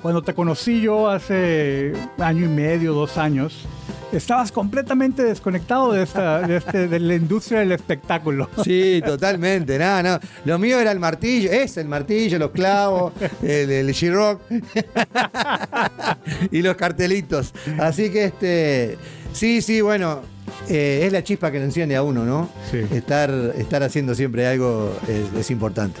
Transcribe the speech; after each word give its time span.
cuando 0.00 0.22
te 0.22 0.34
conocí 0.34 0.80
yo 0.80 1.08
hace 1.08 1.92
año 2.18 2.44
y 2.44 2.48
medio, 2.48 2.94
dos 2.94 3.18
años, 3.18 3.66
estabas 4.12 4.52
completamente 4.52 5.22
desconectado 5.24 5.92
de, 5.92 6.04
esta, 6.04 6.40
de, 6.40 6.56
este, 6.56 6.88
de 6.88 7.00
la 7.00 7.14
industria 7.14 7.60
del 7.60 7.72
espectáculo. 7.72 8.48
Sí, 8.64 9.02
totalmente. 9.04 9.78
Nada, 9.78 10.02
no. 10.02 10.20
Lo 10.44 10.58
mío 10.58 10.78
era 10.78 10.92
el 10.92 11.00
martillo, 11.00 11.50
es 11.50 11.76
el 11.76 11.88
martillo, 11.88 12.38
los 12.38 12.50
clavos, 12.52 13.12
el, 13.42 13.70
el 13.70 13.88
G-Rock 13.88 14.40
y 16.50 16.62
los 16.62 16.76
cartelitos. 16.76 17.52
Así 17.78 18.10
que 18.10 18.24
este. 18.24 18.98
Sí, 19.32 19.62
sí, 19.62 19.80
bueno. 19.80 20.20
eh, 20.68 21.02
es 21.04 21.12
la 21.12 21.22
chispa 21.22 21.50
que 21.50 21.58
lo 21.58 21.64
enciende 21.64 21.96
a 21.96 22.02
uno, 22.02 22.24
¿no? 22.24 22.48
Sí. 22.70 22.80
Estar, 22.92 23.30
estar 23.56 23.82
haciendo 23.82 24.14
siempre 24.14 24.46
algo 24.46 24.96
es, 25.06 25.38
es 25.40 25.50
importante. 25.50 26.00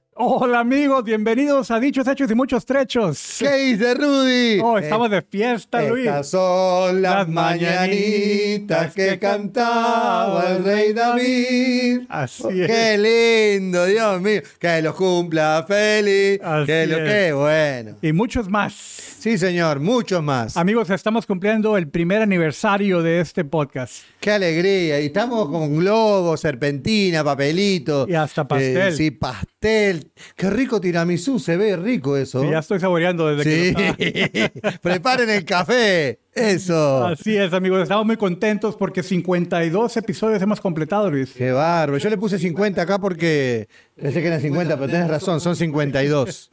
Hola 0.13 0.59
amigos, 0.59 1.05
bienvenidos 1.05 1.71
a 1.71 1.79
Dichos 1.79 2.05
Hechos 2.05 2.29
y 2.29 2.35
Muchos 2.35 2.65
Trechos. 2.65 3.37
¿Qué 3.39 3.49
dice 3.55 3.93
Rudy? 3.93 4.59
Oh, 4.61 4.77
estamos 4.77 5.09
de 5.09 5.21
fiesta, 5.21 5.81
Luis. 5.83 6.05
Estas 6.05 6.29
son 6.29 7.01
las 7.01 7.13
Las 7.19 7.27
mañanitas 7.29 8.93
que 8.93 9.17
cantaba 9.17 10.51
el 10.51 10.65
rey 10.65 10.91
David. 10.91 12.01
Así 12.09 12.43
Oh, 12.43 12.49
es. 12.51 12.67
Qué 12.67 13.57
lindo, 13.59 13.85
Dios 13.85 14.21
mío. 14.21 14.41
Que 14.59 14.81
los 14.81 14.95
cumpla 14.95 15.63
feliz. 15.65 16.41
Así 16.43 16.65
que 16.65 16.87
lo 16.87 16.97
es. 16.97 17.09
que 17.09 17.33
bueno. 17.33 17.97
Y 18.01 18.11
muchos 18.11 18.49
más. 18.49 18.73
Sí, 18.73 19.37
señor, 19.37 19.79
muchos 19.79 20.21
más. 20.21 20.57
Amigos, 20.57 20.89
estamos 20.89 21.25
cumpliendo 21.25 21.77
el 21.77 21.87
primer 21.87 22.21
aniversario 22.21 23.01
de 23.01 23.21
este 23.21 23.45
podcast. 23.45 24.03
Qué 24.19 24.31
alegría. 24.31 24.99
Y 24.99 25.05
estamos 25.05 25.47
con 25.49 25.77
globos, 25.77 26.41
serpentina, 26.41 27.23
papelito. 27.23 28.05
Y 28.09 28.13
hasta 28.13 28.45
pastel. 28.45 28.77
Eh, 28.77 28.91
sí, 28.91 29.11
pastel. 29.11 29.47
Qué 29.61 30.49
rico 30.49 30.81
tiramisú, 30.81 31.37
se 31.37 31.55
ve 31.55 31.77
rico 31.77 32.17
eso. 32.17 32.41
Sí, 32.41 32.49
ya 32.49 32.57
estoy 32.59 32.79
saboreando 32.79 33.35
desde 33.35 33.69
Sí. 33.69 33.75
que 33.75 34.51
lo 34.63 34.71
Preparen 34.81 35.29
el 35.29 35.45
café. 35.45 36.19
Eso. 36.33 37.05
Así 37.05 37.37
es, 37.37 37.53
amigos. 37.53 37.83
Estamos 37.83 38.07
muy 38.07 38.17
contentos 38.17 38.75
porque 38.75 39.03
52 39.03 39.97
episodios 39.97 40.41
hemos 40.41 40.59
completado, 40.59 41.11
Luis. 41.11 41.33
Qué 41.33 41.51
bárbaro. 41.51 41.99
Yo 41.99 42.09
le 42.09 42.17
puse 42.17 42.39
50 42.39 42.81
acá 42.81 42.97
porque 42.97 43.67
pensé 43.95 44.21
que 44.21 44.27
eran 44.29 44.41
50, 44.41 44.77
pero 44.77 44.91
tenés 44.91 45.07
razón, 45.07 45.39
son 45.39 45.55
52. 45.55 46.49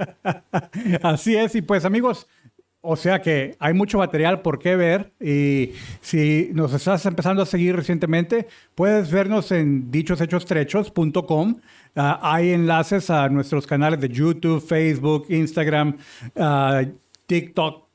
Así 1.02 1.34
es, 1.34 1.54
y 1.54 1.62
pues 1.62 1.86
amigos, 1.86 2.26
o 2.82 2.94
sea 2.96 3.22
que 3.22 3.56
hay 3.58 3.72
mucho 3.72 3.96
material 3.98 4.42
por 4.42 4.58
qué 4.58 4.76
ver 4.76 5.12
y 5.18 5.72
si 6.02 6.50
nos 6.52 6.74
estás 6.74 7.06
empezando 7.06 7.42
a 7.42 7.46
seguir 7.46 7.74
recientemente, 7.74 8.48
puedes 8.74 9.10
vernos 9.10 9.50
en 9.50 9.90
dichoshechos.com. 9.90 11.60
Ah, 11.94 12.18
hay 12.22 12.52
enlaces 12.52 13.10
a 13.10 13.28
nuestros 13.28 13.66
canales 13.66 14.00
de 14.00 14.08
YouTube, 14.08 14.64
Facebook, 14.64 15.26
Instagram, 15.28 15.96
ah, 16.36 16.82
TikTok. 17.26 17.88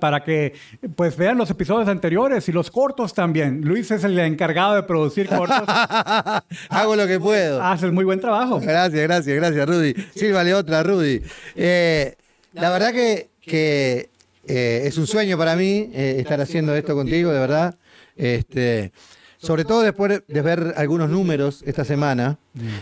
Para 0.00 0.24
que 0.24 0.54
pues 0.96 1.16
vean 1.16 1.38
los 1.38 1.48
episodios 1.50 1.88
anteriores 1.88 2.48
y 2.48 2.52
los 2.52 2.68
cortos 2.70 3.14
también. 3.14 3.60
Luis 3.62 3.88
es 3.92 4.02
el 4.02 4.18
encargado 4.18 4.74
de 4.74 4.82
producir 4.82 5.28
cortos. 5.28 5.62
Hago 6.68 6.96
lo 6.96 7.06
que 7.06 7.20
puedo. 7.20 7.62
Haces 7.62 7.92
muy 7.92 8.04
buen 8.04 8.18
trabajo. 8.18 8.58
Gracias, 8.60 9.02
gracias, 9.02 9.36
gracias, 9.36 9.68
Rudy. 9.68 9.94
Sírvale 10.16 10.52
otra, 10.52 10.82
Rudy. 10.82 11.22
Eh, 11.54 12.16
la 12.54 12.70
verdad 12.70 12.92
que, 12.92 13.30
que, 13.40 14.10
eh, 14.48 14.82
es 14.84 14.98
un 14.98 15.06
sueño 15.06 15.38
para 15.38 15.54
mí 15.56 15.90
eh, 15.92 16.16
estar 16.18 16.40
haciendo 16.40 16.74
esto 16.74 16.94
contigo, 16.94 17.32
de 17.32 17.38
verdad. 17.38 17.76
Este, 18.16 18.92
sobre 19.38 19.64
todo 19.64 19.82
después 19.82 20.22
de 20.26 20.42
ver 20.42 20.74
algunos 20.76 21.10
números 21.10 21.62
esta 21.66 21.84
semana, 21.84 22.38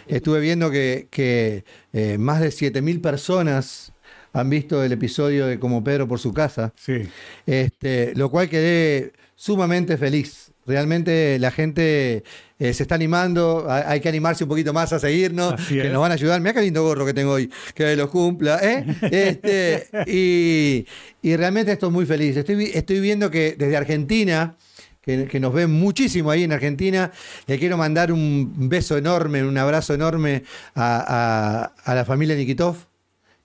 estuve 0.07 0.41
viendo 0.41 0.71
que, 0.71 1.09
que, 1.11 1.65
eh, 1.93 2.19
más 2.19 2.41
de 2.41 2.49
7.000 2.49 3.01
personas 3.01 3.93
han 4.33 4.51
visto 4.51 4.83
el 4.83 4.93
episodio 4.93 5.47
de 5.47 5.59
Como 5.59 5.83
Pedro 5.85 6.09
por 6.09 6.19
su 6.19 6.33
casa. 6.33 6.73
Sí. 6.77 7.09
Este, 7.47 8.15
lo 8.17 8.31
cual 8.31 8.49
quedé 8.49 9.13
sumamente 9.37 9.97
feliz. 9.97 10.51
Realmente 10.67 11.39
la 11.39 11.51
gente 11.51 12.25
eh, 12.59 12.73
se 12.73 12.83
está 12.85 12.95
animando, 12.95 13.67
hay, 13.69 14.01
que 14.01 14.09
animarse 14.09 14.45
un 14.45 14.49
poquito 14.49 14.73
más 14.73 14.93
a 14.95 14.99
seguirnos, 14.99 15.53
Así 15.53 15.75
que 15.75 15.87
es. 15.87 15.93
nos 15.93 16.01
van 16.01 16.11
a 16.11 16.15
ayudar. 16.15 16.41
Mira 16.41 16.55
qué 16.55 16.63
lindo 16.63 16.83
gorro 16.83 17.05
que 17.05 17.13
tengo 17.13 17.33
hoy, 17.33 17.51
que 17.75 17.95
lo 17.97 18.11
cumpla. 18.11 18.59
¿eh? 18.63 18.85
Este, 19.03 19.89
y, 20.07 20.87
y 21.23 21.37
realmente 21.37 21.73
estoy 21.73 21.91
muy 21.91 22.07
feliz. 22.07 22.37
Estoy, 22.37 22.71
estoy 22.73 23.01
viendo 23.01 23.31
que 23.31 23.55
desde 23.59 23.77
Argentina, 23.77 24.57
que, 25.05 25.41
nos 25.41 25.53
ven 25.53 25.71
muchísimo 25.71 26.31
ahí 26.31 26.45
en 26.45 26.53
Argentina, 26.53 27.13
le 27.47 27.59
quiero 27.59 27.77
mandar 27.77 28.13
un 28.13 28.69
beso 28.69 28.97
enorme, 28.97 29.45
un 29.45 29.59
abrazo 29.59 29.95
enorme 29.95 30.45
a, 30.75 31.73
la 31.87 32.05
familia 32.05 32.35
Nikitov 32.35 32.77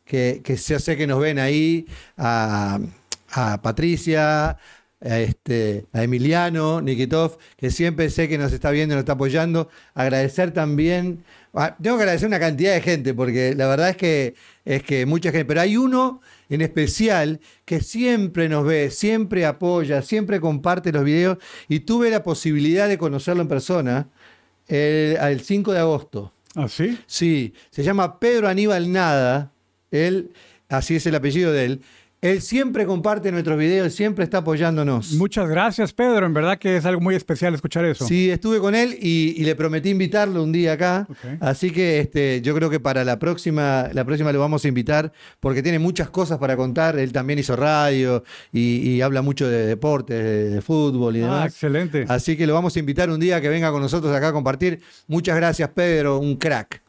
que, 0.05 0.41
sé 0.57 0.97
que 0.97 1.05
nos 1.05 1.19
ven 1.19 1.37
ahí, 1.37 1.85
a, 2.17 2.79
Patricia, 3.61 4.57
a, 5.01 5.19
este, 5.19 5.85
a 5.93 6.03
Emiliano, 6.03 6.81
Nikitov, 6.81 7.37
que 7.57 7.69
siempre 7.69 8.09
sé 8.09 8.27
que 8.27 8.37
nos 8.37 8.51
está 8.53 8.71
viendo 8.71 8.95
nos 8.95 9.03
está 9.03 9.13
apoyando. 9.13 9.69
Agradecer 9.93 10.51
también, 10.51 11.23
tengo 11.81 11.97
que 11.97 12.03
agradecer 12.03 12.27
una 12.27 12.39
cantidad 12.39 12.73
de 12.73 12.81
gente, 12.81 13.13
porque 13.13 13.55
la 13.55 13.67
verdad 13.67 13.89
es 13.89 13.97
que, 13.97 14.35
es 14.65 14.83
que 14.83 15.05
mucha 15.05 15.31
gente, 15.31 15.45
pero 15.45 15.61
hay 15.61 15.77
uno 15.77 16.21
en 16.49 16.61
especial 16.61 17.39
que 17.65 17.81
siempre 17.81 18.49
nos 18.49 18.65
ve, 18.65 18.91
siempre 18.91 19.45
apoya, 19.45 20.01
siempre 20.01 20.39
comparte 20.39 20.91
los 20.91 21.03
videos 21.03 21.37
y 21.67 21.81
tuve 21.81 22.09
la 22.09 22.23
posibilidad 22.23 22.87
de 22.87 22.97
conocerlo 22.97 23.41
en 23.41 23.47
persona 23.47 24.09
el, 24.67 25.17
el 25.17 25.41
5 25.41 25.73
de 25.73 25.79
agosto. 25.79 26.33
¿Así? 26.55 26.99
Sí, 27.05 27.53
se 27.69 27.83
llama 27.83 28.19
Pedro 28.19 28.47
Aníbal 28.47 28.91
Nada. 28.91 29.51
Él, 29.91 30.31
así 30.67 30.95
es 30.95 31.05
el 31.05 31.15
apellido 31.15 31.51
de 31.51 31.65
él. 31.65 31.81
Él 32.21 32.41
siempre 32.41 32.85
comparte 32.85 33.31
nuestros 33.31 33.57
videos, 33.57 33.93
siempre 33.93 34.25
está 34.25 34.39
apoyándonos. 34.39 35.13
Muchas 35.13 35.47
gracias, 35.47 35.93
Pedro. 35.93 36.25
En 36.25 36.33
verdad 36.33 36.57
que 36.57 36.75
es 36.75 36.85
algo 36.85 36.99
muy 36.99 37.15
especial 37.15 37.53
escuchar 37.55 37.85
eso. 37.85 38.05
Sí, 38.05 38.29
estuve 38.29 38.59
con 38.59 38.75
él 38.75 38.97
y, 38.99 39.35
y 39.37 39.45
le 39.45 39.55
prometí 39.55 39.89
invitarlo 39.89 40.43
un 40.43 40.51
día 40.51 40.73
acá. 40.73 41.07
Así 41.39 41.71
que 41.71 41.99
este, 42.01 42.41
yo 42.41 42.53
creo 42.55 42.69
que 42.69 42.81
para 42.81 43.05
la 43.05 43.19
próxima, 43.19 43.87
la 43.93 44.03
próxima 44.03 44.33
lo 44.33 44.39
vamos 44.41 44.65
a 44.65 44.67
invitar 44.67 45.13
porque 45.39 45.63
tiene 45.63 45.79
muchas 45.79 46.09
cosas 46.09 46.39
para 46.39 46.57
contar. 46.57 46.99
Él 46.99 47.13
también 47.13 47.39
hizo 47.39 47.55
radio 47.55 48.23
y, 48.51 48.89
y 48.89 49.01
habla 49.01 49.21
mucho 49.21 49.47
de 49.47 49.65
deportes, 49.65 50.17
de, 50.21 50.49
de 50.49 50.61
fútbol 50.61 51.15
y 51.15 51.19
Ah, 51.21 51.23
demás. 51.23 51.45
excelente. 51.53 52.03
Así 52.09 52.35
que 52.35 52.45
lo 52.45 52.53
vamos 52.53 52.75
a 52.75 52.79
invitar 52.79 53.09
un 53.09 53.21
día 53.21 53.39
que 53.39 53.47
venga 53.47 53.71
con 53.71 53.81
nosotros 53.81 54.13
acá 54.13 54.27
a 54.27 54.33
compartir. 54.33 54.81
Muchas 55.07 55.37
gracias, 55.37 55.69
Pedro, 55.69 56.19
un 56.19 56.35
crack. 56.35 56.81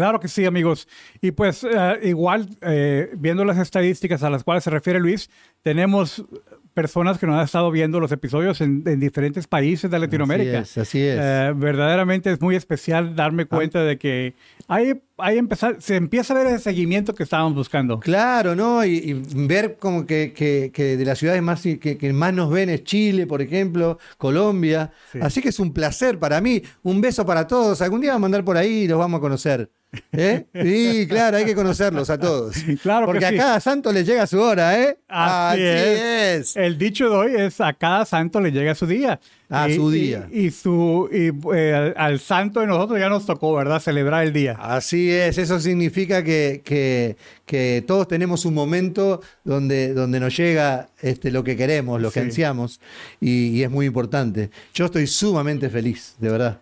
Claro 0.00 0.18
que 0.20 0.28
sí, 0.28 0.44
amigos. 0.46 0.88
Y 1.20 1.30
pues 1.32 1.62
eh, 1.64 2.00
igual, 2.04 2.48
eh, 2.62 3.10
viendo 3.18 3.44
las 3.44 3.58
estadísticas 3.58 4.22
a 4.22 4.30
las 4.30 4.42
cuales 4.44 4.64
se 4.64 4.70
refiere 4.70 4.98
Luis, 5.00 5.28
tenemos 5.62 6.24
personas 6.72 7.18
que 7.18 7.26
nos 7.26 7.36
han 7.36 7.44
estado 7.44 7.70
viendo 7.72 7.98
los 7.98 8.12
episodios 8.12 8.60
en, 8.60 8.84
en 8.86 9.00
diferentes 9.00 9.46
países 9.48 9.90
de 9.90 9.98
Latinoamérica. 9.98 10.60
Así 10.60 10.70
es, 10.80 10.88
así 10.88 10.98
es. 11.00 11.18
Eh, 11.20 11.52
verdaderamente 11.56 12.30
es 12.30 12.40
muy 12.40 12.54
especial 12.54 13.14
darme 13.16 13.44
cuenta 13.46 13.82
de 13.82 13.98
que 13.98 14.34
hay, 14.68 14.94
hay 15.18 15.36
empezar, 15.36 15.76
se 15.80 15.96
empieza 15.96 16.32
a 16.32 16.38
ver 16.38 16.46
ese 16.46 16.60
seguimiento 16.60 17.12
que 17.14 17.24
estábamos 17.24 17.54
buscando. 17.54 17.98
Claro, 17.98 18.54
¿no? 18.54 18.84
Y, 18.84 18.92
y 18.98 19.46
ver 19.46 19.76
como 19.78 20.06
que, 20.06 20.32
que- 20.32 20.70
que 20.72 20.96
de 20.96 21.04
las 21.04 21.18
ciudades 21.18 21.42
más 21.42 21.60
que, 21.62 21.78
que 21.98 22.12
más 22.12 22.32
nos 22.32 22.48
ven 22.50 22.70
es 22.70 22.84
Chile, 22.84 23.26
por 23.26 23.42
ejemplo, 23.42 23.98
Colombia. 24.16 24.92
Sí. 25.12 25.18
Así 25.20 25.42
que 25.42 25.48
es 25.48 25.58
un 25.58 25.72
placer 25.74 26.18
para 26.20 26.40
mí. 26.40 26.62
Un 26.84 27.00
beso 27.00 27.26
para 27.26 27.46
todos. 27.48 27.82
Algún 27.82 28.00
día 28.00 28.12
vamos 28.12 28.26
a 28.26 28.28
andar 28.28 28.44
por 28.44 28.56
ahí 28.56 28.84
y 28.84 28.88
los 28.88 28.98
vamos 28.98 29.18
a 29.18 29.20
conocer. 29.20 29.68
¿Eh? 30.12 30.44
Sí, 30.54 31.06
claro, 31.08 31.36
hay 31.38 31.44
que 31.44 31.54
conocerlos 31.54 32.10
a 32.10 32.18
todos. 32.18 32.54
Claro 32.82 33.06
que 33.06 33.12
Porque 33.12 33.28
sí. 33.28 33.34
a 33.34 33.38
cada 33.38 33.60
santo 33.60 33.92
le 33.92 34.04
llega 34.04 34.26
su 34.26 34.38
hora, 34.40 34.80
¿eh? 34.80 34.96
Así 35.08 35.60
es. 35.62 36.56
El 36.56 36.78
dicho 36.78 37.10
de 37.10 37.16
hoy 37.16 37.32
es 37.36 37.60
a 37.60 37.72
cada 37.72 38.04
santo 38.04 38.40
le 38.40 38.52
llega 38.52 38.74
su 38.76 38.86
día. 38.86 39.18
A 39.48 39.68
Y- 39.68 39.74
su 39.74 39.92
y- 39.92 40.00
día. 40.00 40.28
Y, 40.30 40.50
su 40.52 41.08
y, 41.12 41.32
eh, 41.56 41.74
al, 41.74 41.94
al 41.96 42.20
santo 42.20 42.60
de 42.60 42.68
nosotros 42.68 43.00
ya 43.00 43.08
nos 43.08 43.26
tocó, 43.26 43.52
¿verdad? 43.54 43.80
Celebrar 43.80 44.24
el 44.24 44.32
día. 44.32 44.56
Así 44.60 45.10
es, 45.10 45.38
eso 45.38 45.58
significa 45.58 46.22
que, 46.22 46.62
que- 46.64 47.16
que 47.44 47.82
todos 47.84 48.06
tenemos 48.06 48.44
un 48.44 48.54
momento 48.54 49.20
donde, 49.42 49.92
donde 49.92 50.20
nos 50.20 50.36
llega 50.36 50.88
este, 51.02 51.32
lo 51.32 51.42
que 51.42 51.56
queremos, 51.56 52.00
lo 52.00 52.12
que 52.12 52.20
Sí. 52.20 52.26
ansiamos, 52.26 52.80
y, 53.20 53.48
y 53.48 53.62
es 53.64 53.70
muy 53.70 53.86
importante. 53.86 54.50
Yo 54.72 54.84
estoy 54.84 55.08
sumamente 55.08 55.68
feliz, 55.68 56.14
de 56.20 56.28
verdad. 56.30 56.60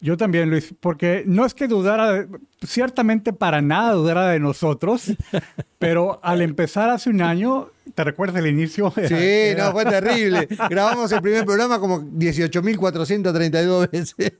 Yo 0.00 0.16
también, 0.18 0.50
Luis, 0.50 0.74
porque 0.80 1.24
no 1.26 1.46
es 1.46 1.54
que 1.54 1.66
dudara, 1.66 2.12
de- 2.12 2.28
ciertamente 2.66 3.32
para 3.32 3.62
nada 3.62 3.92
dudara 3.92 4.28
de 4.28 4.38
nosotros, 4.38 5.04
pero 5.78 6.20
al 6.22 6.42
empezar 6.42 6.90
hace 6.90 7.08
un 7.08 7.22
año, 7.22 7.70
¿te 7.94 8.04
recuerdas 8.04 8.36
el 8.36 8.48
inicio? 8.48 8.92
Sí, 9.08 9.14
Era- 9.18 9.66
no, 9.66 9.72
fue 9.72 9.86
terrible. 9.86 10.46
Grabamos 10.70 11.10
el 11.12 11.22
primer 11.22 11.46
programa 11.46 11.78
como 11.78 12.00
18.432 12.02 13.90
veces. 13.90 14.32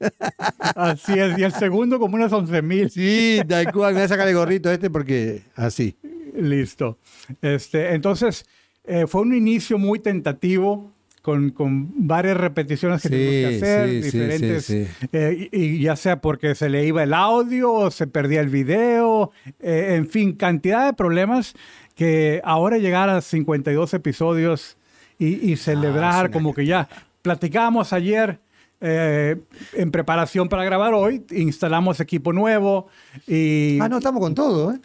Así 0.59 1.13
es, 1.19 1.39
y 1.39 1.43
el 1.45 1.53
segundo 1.53 1.99
como 1.99 2.17
unas 2.17 2.33
11 2.33 2.61
mil. 2.63 2.91
Sí, 2.91 3.41
tal 3.49 3.73
cual. 3.73 3.95
Me 3.95 4.01
voy 4.01 4.05
a 4.05 4.09
sacar 4.09 4.29
el 4.29 4.35
gorrito 4.35 4.71
este 4.71 4.91
porque 4.91 5.43
así. 5.57 5.97
Listo. 6.37 6.99
Este, 7.41 7.95
entonces, 7.95 8.45
eh, 8.85 9.07
fue 9.07 9.23
un 9.23 9.35
inicio 9.35 9.79
muy 9.79 9.99
tentativo 10.01 10.93
con, 11.25 11.53
con 11.53 12.07
varias 12.07 12.37
repeticiones 12.37 13.01
que 13.01 13.09
tenemos 13.09 13.33
que 13.33 13.49
Sí, 13.49 13.57
hacer, 13.57 13.89
sí, 13.89 14.03
sí, 14.11 14.19
diferentes, 14.19 14.65
sí, 14.67 14.85
sí. 14.85 15.07
eh, 15.11 15.49
y, 15.51 15.59
y 15.59 15.81
ya 15.81 15.97
sea 15.97 16.21
porque 16.21 16.55
se 16.55 16.69
le 16.69 16.85
iba 16.85 17.03
el 17.03 17.15
audio 17.15 17.73
o 17.73 17.91
se 17.91 18.07
perdía 18.07 18.43
el 18.43 18.51
video, 18.51 19.31
eh, 19.59 19.95
en 19.97 20.07
fin, 20.07 20.35
cantidad 20.35 20.85
de 20.85 20.93
problemas 20.93 21.55
que 21.95 22.43
ahora 22.45 22.77
llegar 22.77 23.09
a 23.09 23.23
52 23.23 23.95
episodios 23.95 24.77
y, 25.19 25.51
y 25.51 25.57
celebrar 25.57 26.27
es 26.27 26.29
una 26.29 26.31
como 26.31 26.53
que 26.53 26.67
ya 26.67 26.91
platicábamos 27.23 27.95
ayer. 27.95 28.39
eh, 28.83 29.37
en 29.73 29.91
preparación 29.91 30.51
para 30.51 30.63
grabar 30.65 30.93
hoy, 30.93 31.25
instalamos 31.31 32.01
equipo 32.01 32.35
nuevo 32.35 32.89
y 33.27 33.79
Ah, 33.81 33.89
no, 33.89 33.97
estamos 33.97 34.21
con 34.21 34.35
todo, 34.35 34.73
¿eh? 34.75 34.79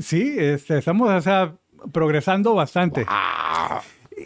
Sí, 0.00 0.34
este, 0.38 0.78
estamos 0.78 1.10
o 1.10 1.20
sea, 1.20 1.52
progresando 1.92 2.54
bastante. 2.54 3.04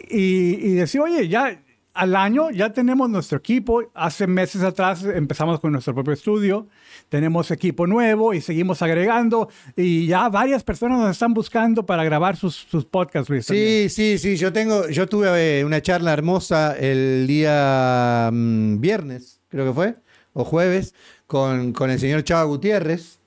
Y, 0.09 0.67
y 0.67 0.73
decir, 0.75 1.01
oye, 1.01 1.27
ya 1.27 1.59
al 1.93 2.15
año 2.15 2.49
ya 2.51 2.71
tenemos 2.71 3.09
nuestro 3.09 3.37
equipo. 3.37 3.83
Hace 3.93 4.25
meses 4.27 4.61
atrás 4.61 5.03
empezamos 5.03 5.59
con 5.59 5.71
nuestro 5.71 5.93
propio 5.93 6.13
estudio. 6.13 6.67
Tenemos 7.09 7.51
equipo 7.51 7.87
nuevo 7.87 8.33
y 8.33 8.41
seguimos 8.41 8.81
agregando. 8.81 9.49
Y 9.75 10.07
ya 10.07 10.29
varias 10.29 10.63
personas 10.63 10.99
nos 10.99 11.11
están 11.11 11.33
buscando 11.33 11.85
para 11.85 12.03
grabar 12.03 12.37
sus, 12.37 12.55
sus 12.55 12.85
podcasts, 12.85 13.29
Luis. 13.29 13.47
también. 13.47 13.89
Sí, 13.89 14.17
sí, 14.17 14.17
sí. 14.17 14.37
Yo 14.37 14.53
tengo, 14.53 14.87
yo 14.87 15.07
tuve 15.07 15.59
eh, 15.59 15.65
una 15.65 15.81
charla 15.81 16.13
hermosa 16.13 16.77
el 16.77 17.25
día 17.27 18.29
mm, 18.31 18.79
viernes, 18.79 19.41
creo 19.49 19.65
que 19.65 19.73
fue, 19.73 19.95
o 20.33 20.45
jueves, 20.45 20.93
con, 21.27 21.73
con 21.73 21.89
el 21.89 21.99
señor 21.99 22.23
Chava 22.23 22.43
Gutiérrez, 22.43 23.18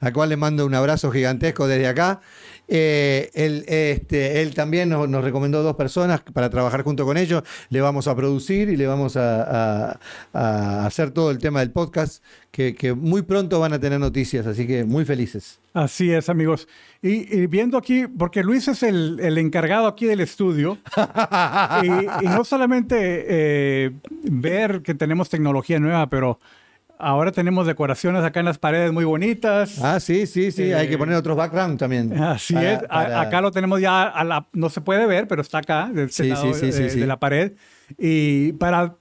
al 0.00 0.12
cual 0.12 0.28
le 0.28 0.36
mando 0.36 0.66
un 0.66 0.74
abrazo 0.74 1.10
gigantesco 1.10 1.66
desde 1.66 1.86
acá. 1.88 2.20
Eh, 2.72 3.30
él, 3.34 3.64
este, 3.66 4.42
él 4.42 4.54
también 4.54 4.88
nos, 4.90 5.08
nos 5.08 5.24
recomendó 5.24 5.60
dos 5.64 5.74
personas 5.74 6.20
para 6.32 6.50
trabajar 6.50 6.82
junto 6.84 7.04
con 7.04 7.16
ellos. 7.16 7.42
Le 7.68 7.80
vamos 7.80 8.06
a 8.06 8.14
producir 8.14 8.68
y 8.68 8.76
le 8.76 8.86
vamos 8.86 9.16
a, 9.16 9.90
a- 9.92 10.00
a 10.32 10.86
hacer 10.86 11.10
todo 11.10 11.32
el 11.32 11.38
tema 11.38 11.60
del 11.60 11.72
podcast, 11.72 12.22
que, 12.52 12.74
que 12.76 12.92
muy 12.94 13.22
pronto 13.22 13.58
van 13.58 13.72
a 13.72 13.80
tener 13.80 13.98
noticias, 13.98 14.46
así 14.46 14.66
que 14.68 14.84
muy 14.84 15.04
felices. 15.04 15.58
Así 15.74 16.12
es, 16.12 16.28
amigos. 16.28 16.68
Y, 17.02 17.32
y 17.36 17.46
viendo 17.48 17.76
aquí, 17.76 18.06
porque 18.06 18.42
Luis 18.44 18.68
es 18.68 18.82
el, 18.84 19.18
el 19.20 19.38
encargado 19.38 19.86
aquí 19.88 20.06
del 20.06 20.20
estudio, 20.20 20.78
y, 21.82 21.86
y 22.24 22.28
no 22.28 22.44
solamente 22.44 22.96
eh, 23.28 23.90
ver 24.22 24.82
que 24.82 24.94
tenemos 24.94 25.28
tecnología 25.28 25.78
nueva, 25.80 26.08
pero 26.08 26.38
ahora 27.00 27.32
tenemos 27.32 27.66
decoraciones 27.66 28.22
acá 28.22 28.40
en 28.40 28.46
las 28.46 28.58
paredes 28.58 28.92
muy 28.92 29.04
bonitas. 29.04 29.78
Ah, 29.82 29.98
sí, 30.00 30.26
sí, 30.26 30.52
sí. 30.52 30.72
Hay 30.72 30.88
que 30.88 30.98
poner 30.98 31.16
otros 31.16 31.36
background 31.36 31.78
también. 31.78 32.12
Así 32.20 32.54
Para- 32.54 32.72
es. 32.72 32.78
A- 32.84 32.88
para- 32.88 33.20
Acá 33.20 33.40
lo 33.40 33.50
tenemos 33.50 33.80
ya, 33.80 34.02
a 34.04 34.24
la, 34.24 34.46
no 34.52 34.68
se 34.70 34.80
puede 34.80 35.06
ver, 35.06 35.26
pero 35.28 35.42
está 35.42 35.58
acá, 35.58 35.90
de 35.92 36.04
este 36.04 36.24
Sí, 36.24 36.30
sí, 36.36 36.54
sí, 36.54 36.72
sí, 36.72 36.82
de, 36.82 36.90
sí. 36.90 37.00
de 37.00 37.06
la 37.06 37.18
pared. 37.18 37.52
Y 37.98 38.52
para 38.52 38.96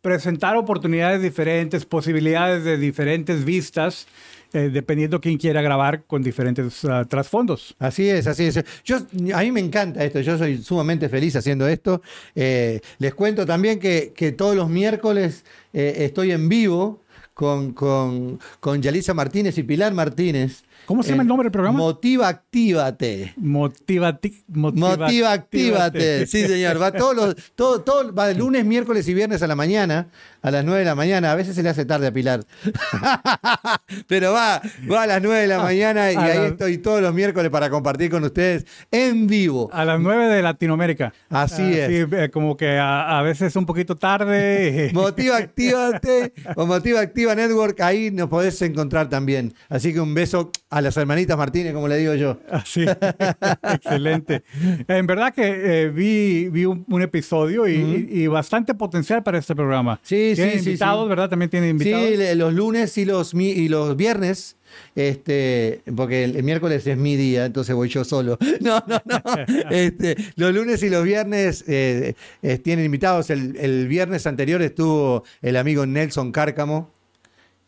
presentar 0.00 0.56
oportunidades 0.56 1.22
diferentes, 1.22 1.86
posibilidades 1.86 2.62
de 2.64 2.76
diferentes 2.76 3.44
vistas, 3.44 4.06
eh, 4.52 4.68
dependiendo 4.72 5.20
quién 5.20 5.38
quiera 5.38 5.62
grabar 5.62 6.04
con 6.04 6.22
diferentes 6.22 6.84
ah, 6.84 7.04
trasfondos. 7.08 7.74
Así 7.78 8.08
es, 8.08 8.26
así 8.26 8.44
es. 8.44 8.62
Yo, 8.84 8.98
a 9.34 9.40
mí 9.40 9.50
me 9.50 9.60
encanta 9.60 10.04
esto, 10.04 10.20
yo 10.20 10.36
soy 10.36 10.58
sumamente 10.62 11.08
feliz 11.08 11.34
haciendo 11.36 11.66
esto. 11.66 12.02
Eh, 12.34 12.80
les 12.98 13.14
cuento 13.14 13.46
también 13.46 13.80
que, 13.80 14.12
que 14.14 14.30
todos 14.32 14.54
los 14.54 14.68
miércoles 14.68 15.44
eh, 15.72 15.94
estoy 16.00 16.32
en 16.32 16.48
vivo 16.50 17.00
con, 17.34 17.72
con, 17.72 18.40
con 18.60 18.80
Martínez 19.14 19.58
y 19.58 19.62
Pilar 19.62 19.92
Martínez. 19.92 20.63
¿Cómo 20.86 21.02
se 21.02 21.10
llama 21.10 21.22
el 21.22 21.28
nombre 21.28 21.46
del 21.46 21.52
programa? 21.52 21.78
Motiva 21.78 22.28
Actívate. 22.28 23.34
Motivati- 23.40 24.44
motiva, 24.48 24.96
Motiva, 24.96 25.32
actívate. 25.32 26.26
Sí, 26.26 26.46
señor. 26.46 26.80
Va 26.80 26.92
todos 26.92 27.16
los, 27.16 27.36
todo, 27.54 27.80
todo, 27.82 28.14
va 28.14 28.26
de 28.26 28.34
lunes, 28.34 28.64
miércoles 28.64 29.08
y 29.08 29.14
viernes 29.14 29.42
a 29.42 29.46
la 29.46 29.54
mañana, 29.56 30.08
a 30.42 30.50
las 30.50 30.64
9 30.64 30.80
de 30.80 30.84
la 30.84 30.94
mañana. 30.94 31.32
A 31.32 31.34
veces 31.34 31.54
se 31.54 31.62
le 31.62 31.70
hace 31.70 31.84
tarde 31.86 32.06
a 32.08 32.12
Pilar. 32.12 32.44
Pero 34.06 34.32
va, 34.32 34.60
va 34.90 35.02
a 35.02 35.06
las 35.06 35.22
9 35.22 35.40
de 35.42 35.46
la 35.46 35.58
mañana 35.62 36.12
y 36.12 36.16
a 36.16 36.20
ahí 36.22 36.38
la- 36.38 36.46
estoy 36.48 36.78
todos 36.78 37.00
los 37.00 37.14
miércoles 37.14 37.50
para 37.50 37.70
compartir 37.70 38.10
con 38.10 38.22
ustedes 38.24 38.66
en 38.90 39.26
vivo. 39.26 39.70
A 39.72 39.84
las 39.84 40.00
9 40.00 40.26
de 40.28 40.42
Latinoamérica. 40.42 41.12
Así 41.30 41.62
Ah, 41.62 41.86
es. 41.86 42.08
eh, 42.12 42.30
como 42.32 42.56
que 42.56 42.78
a, 42.78 43.18
a 43.18 43.22
veces 43.22 43.54
un 43.56 43.66
poquito 43.66 43.96
tarde. 43.96 44.90
Motiva 44.94 45.36
Actívate 45.38 46.32
o 46.56 46.66
Motiva 46.66 47.00
Activa 47.00 47.34
Network, 47.34 47.80
ahí 47.80 48.10
nos 48.10 48.28
podés 48.28 48.60
encontrar 48.62 49.08
también. 49.08 49.54
Así 49.68 49.92
que 49.92 50.00
un 50.00 50.14
beso 50.14 50.50
a 50.74 50.80
las 50.80 50.96
hermanitas 50.96 51.38
Martínez, 51.38 51.72
como 51.72 51.86
le 51.86 51.96
digo 51.98 52.14
yo. 52.14 52.36
Así, 52.50 52.84
excelente. 53.74 54.42
En 54.88 55.06
verdad 55.06 55.32
que 55.32 55.82
eh, 55.84 55.88
vi, 55.88 56.48
vi 56.48 56.64
un, 56.64 56.84
un 56.88 57.00
episodio 57.00 57.68
y, 57.68 58.08
y 58.10 58.26
bastante 58.26 58.74
potencial 58.74 59.22
para 59.22 59.38
este 59.38 59.54
programa. 59.54 60.00
Sí, 60.02 60.32
Tiene 60.34 60.54
sí, 60.54 60.58
sí, 60.58 60.70
invitados, 60.70 61.04
sí. 61.04 61.08
¿verdad? 61.10 61.30
También 61.30 61.48
tiene 61.48 61.68
invitados. 61.68 62.08
Sí, 62.08 62.34
los 62.34 62.52
lunes 62.52 62.98
y 62.98 63.04
los, 63.04 63.34
y 63.34 63.68
los 63.68 63.96
viernes, 63.96 64.56
este, 64.96 65.80
porque 65.94 66.24
el, 66.24 66.34
el 66.34 66.42
miércoles 66.42 66.84
es 66.88 66.96
mi 66.96 67.14
día, 67.14 67.44
entonces 67.44 67.72
voy 67.76 67.88
yo 67.88 68.02
solo. 68.02 68.36
No, 68.60 68.82
no, 68.88 69.00
no. 69.04 69.22
Este, 69.70 70.16
los 70.34 70.52
lunes 70.52 70.82
y 70.82 70.90
los 70.90 71.04
viernes 71.04 71.64
eh, 71.68 72.14
eh, 72.42 72.58
tienen 72.58 72.86
invitados. 72.86 73.30
El, 73.30 73.56
el 73.58 73.86
viernes 73.86 74.26
anterior 74.26 74.60
estuvo 74.60 75.22
el 75.40 75.56
amigo 75.56 75.86
Nelson 75.86 76.32
Cárcamo, 76.32 76.93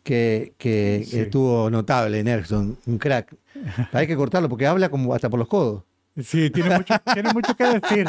que, 0.07 0.53
que 0.57 1.03
Sí. 1.05 1.19
estuvo 1.19 1.69
notable, 1.69 2.23
Nelson, 2.23 2.77
un 2.85 2.97
crack. 2.97 3.35
Hay 3.91 4.07
que 4.07 4.15
cortarlo 4.15 4.47
porque 4.47 4.65
habla 4.65 4.87
como 4.89 5.13
hasta 5.13 5.29
por 5.29 5.37
los 5.39 5.49
codos. 5.49 5.83
Sí, 6.23 6.49
tiene 6.49 6.77
mucho, 6.77 6.93
tiene 7.13 7.33
mucho 7.33 7.53
que 7.55 7.63
decir. 7.79 8.07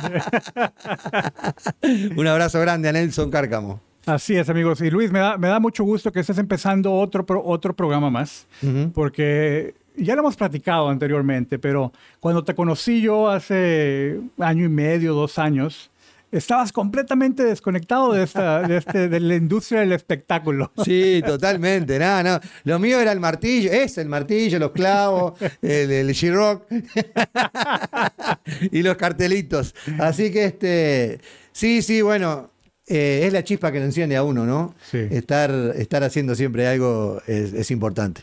Un 2.16 2.26
abrazo 2.26 2.60
grande 2.60 2.88
a 2.88 2.92
Nelson 2.92 3.30
Cárcamo. 3.30 3.80
Así 4.06 4.36
es, 4.36 4.48
amigos. 4.48 4.80
Y 4.80 4.90
Luis, 4.90 5.10
me 5.10 5.18
da, 5.18 5.36
me 5.36 5.48
da 5.48 5.58
mucho 5.60 5.82
gusto 5.84 6.10
que 6.12 6.20
estés 6.20 6.38
empezando 6.38 6.92
otro, 6.94 7.26
pro- 7.26 7.44
otro 7.44 7.74
programa 7.74 8.08
más, 8.10 8.46
porque 8.94 9.74
ya 9.96 10.14
lo 10.14 10.20
hemos 10.22 10.36
platicado 10.36 10.88
anteriormente, 10.88 11.58
pero 11.58 11.92
cuando 12.20 12.44
te 12.44 12.54
conocí 12.54 13.00
yo 13.02 13.28
hace 13.28 14.20
año 14.38 14.64
y 14.64 14.68
medio, 14.68 15.12
dos 15.14 15.38
años, 15.38 15.90
estabas 16.30 16.72
completamente 16.72 17.44
desconectado 17.44 18.12
de, 18.12 18.24
esta, 18.24 18.62
de, 18.62 18.78
este, 18.78 19.08
de 19.08 19.20
la 19.20 19.34
industria 19.34 19.80
del 19.80 19.92
espectáculo. 19.92 20.72
Sí, 20.84 21.22
totalmente. 21.24 21.98
No, 21.98 22.22
no. 22.22 22.40
Lo 22.64 22.78
mío 22.78 23.00
era 23.00 23.12
el 23.12 23.20
martillo, 23.20 23.70
es 23.70 23.98
el 23.98 24.08
martillo, 24.08 24.58
los 24.58 24.70
clavos, 24.70 25.34
el, 25.60 25.90
el 25.90 26.08
G-Rock 26.10 26.64
y 28.72 28.82
los 28.82 28.96
cartelitos. 28.96 29.74
Así 29.98 30.32
que 30.32 30.46
este, 30.46 31.20
sí, 31.52 31.82
sí, 31.82 32.00
bueno, 32.00 32.50
eh, 32.86 33.22
es 33.24 33.32
la 33.32 33.44
chispa 33.44 33.70
que 33.70 33.80
lo 33.80 33.84
enciende 33.84 34.16
a 34.16 34.22
uno, 34.22 34.46
¿no? 34.46 34.74
Sí. 34.90 35.06
Estar, 35.10 35.50
estar 35.76 36.02
haciendo 36.04 36.34
siempre 36.34 36.66
algo 36.66 37.20
es, 37.26 37.52
es 37.52 37.70
importante. 37.70 38.22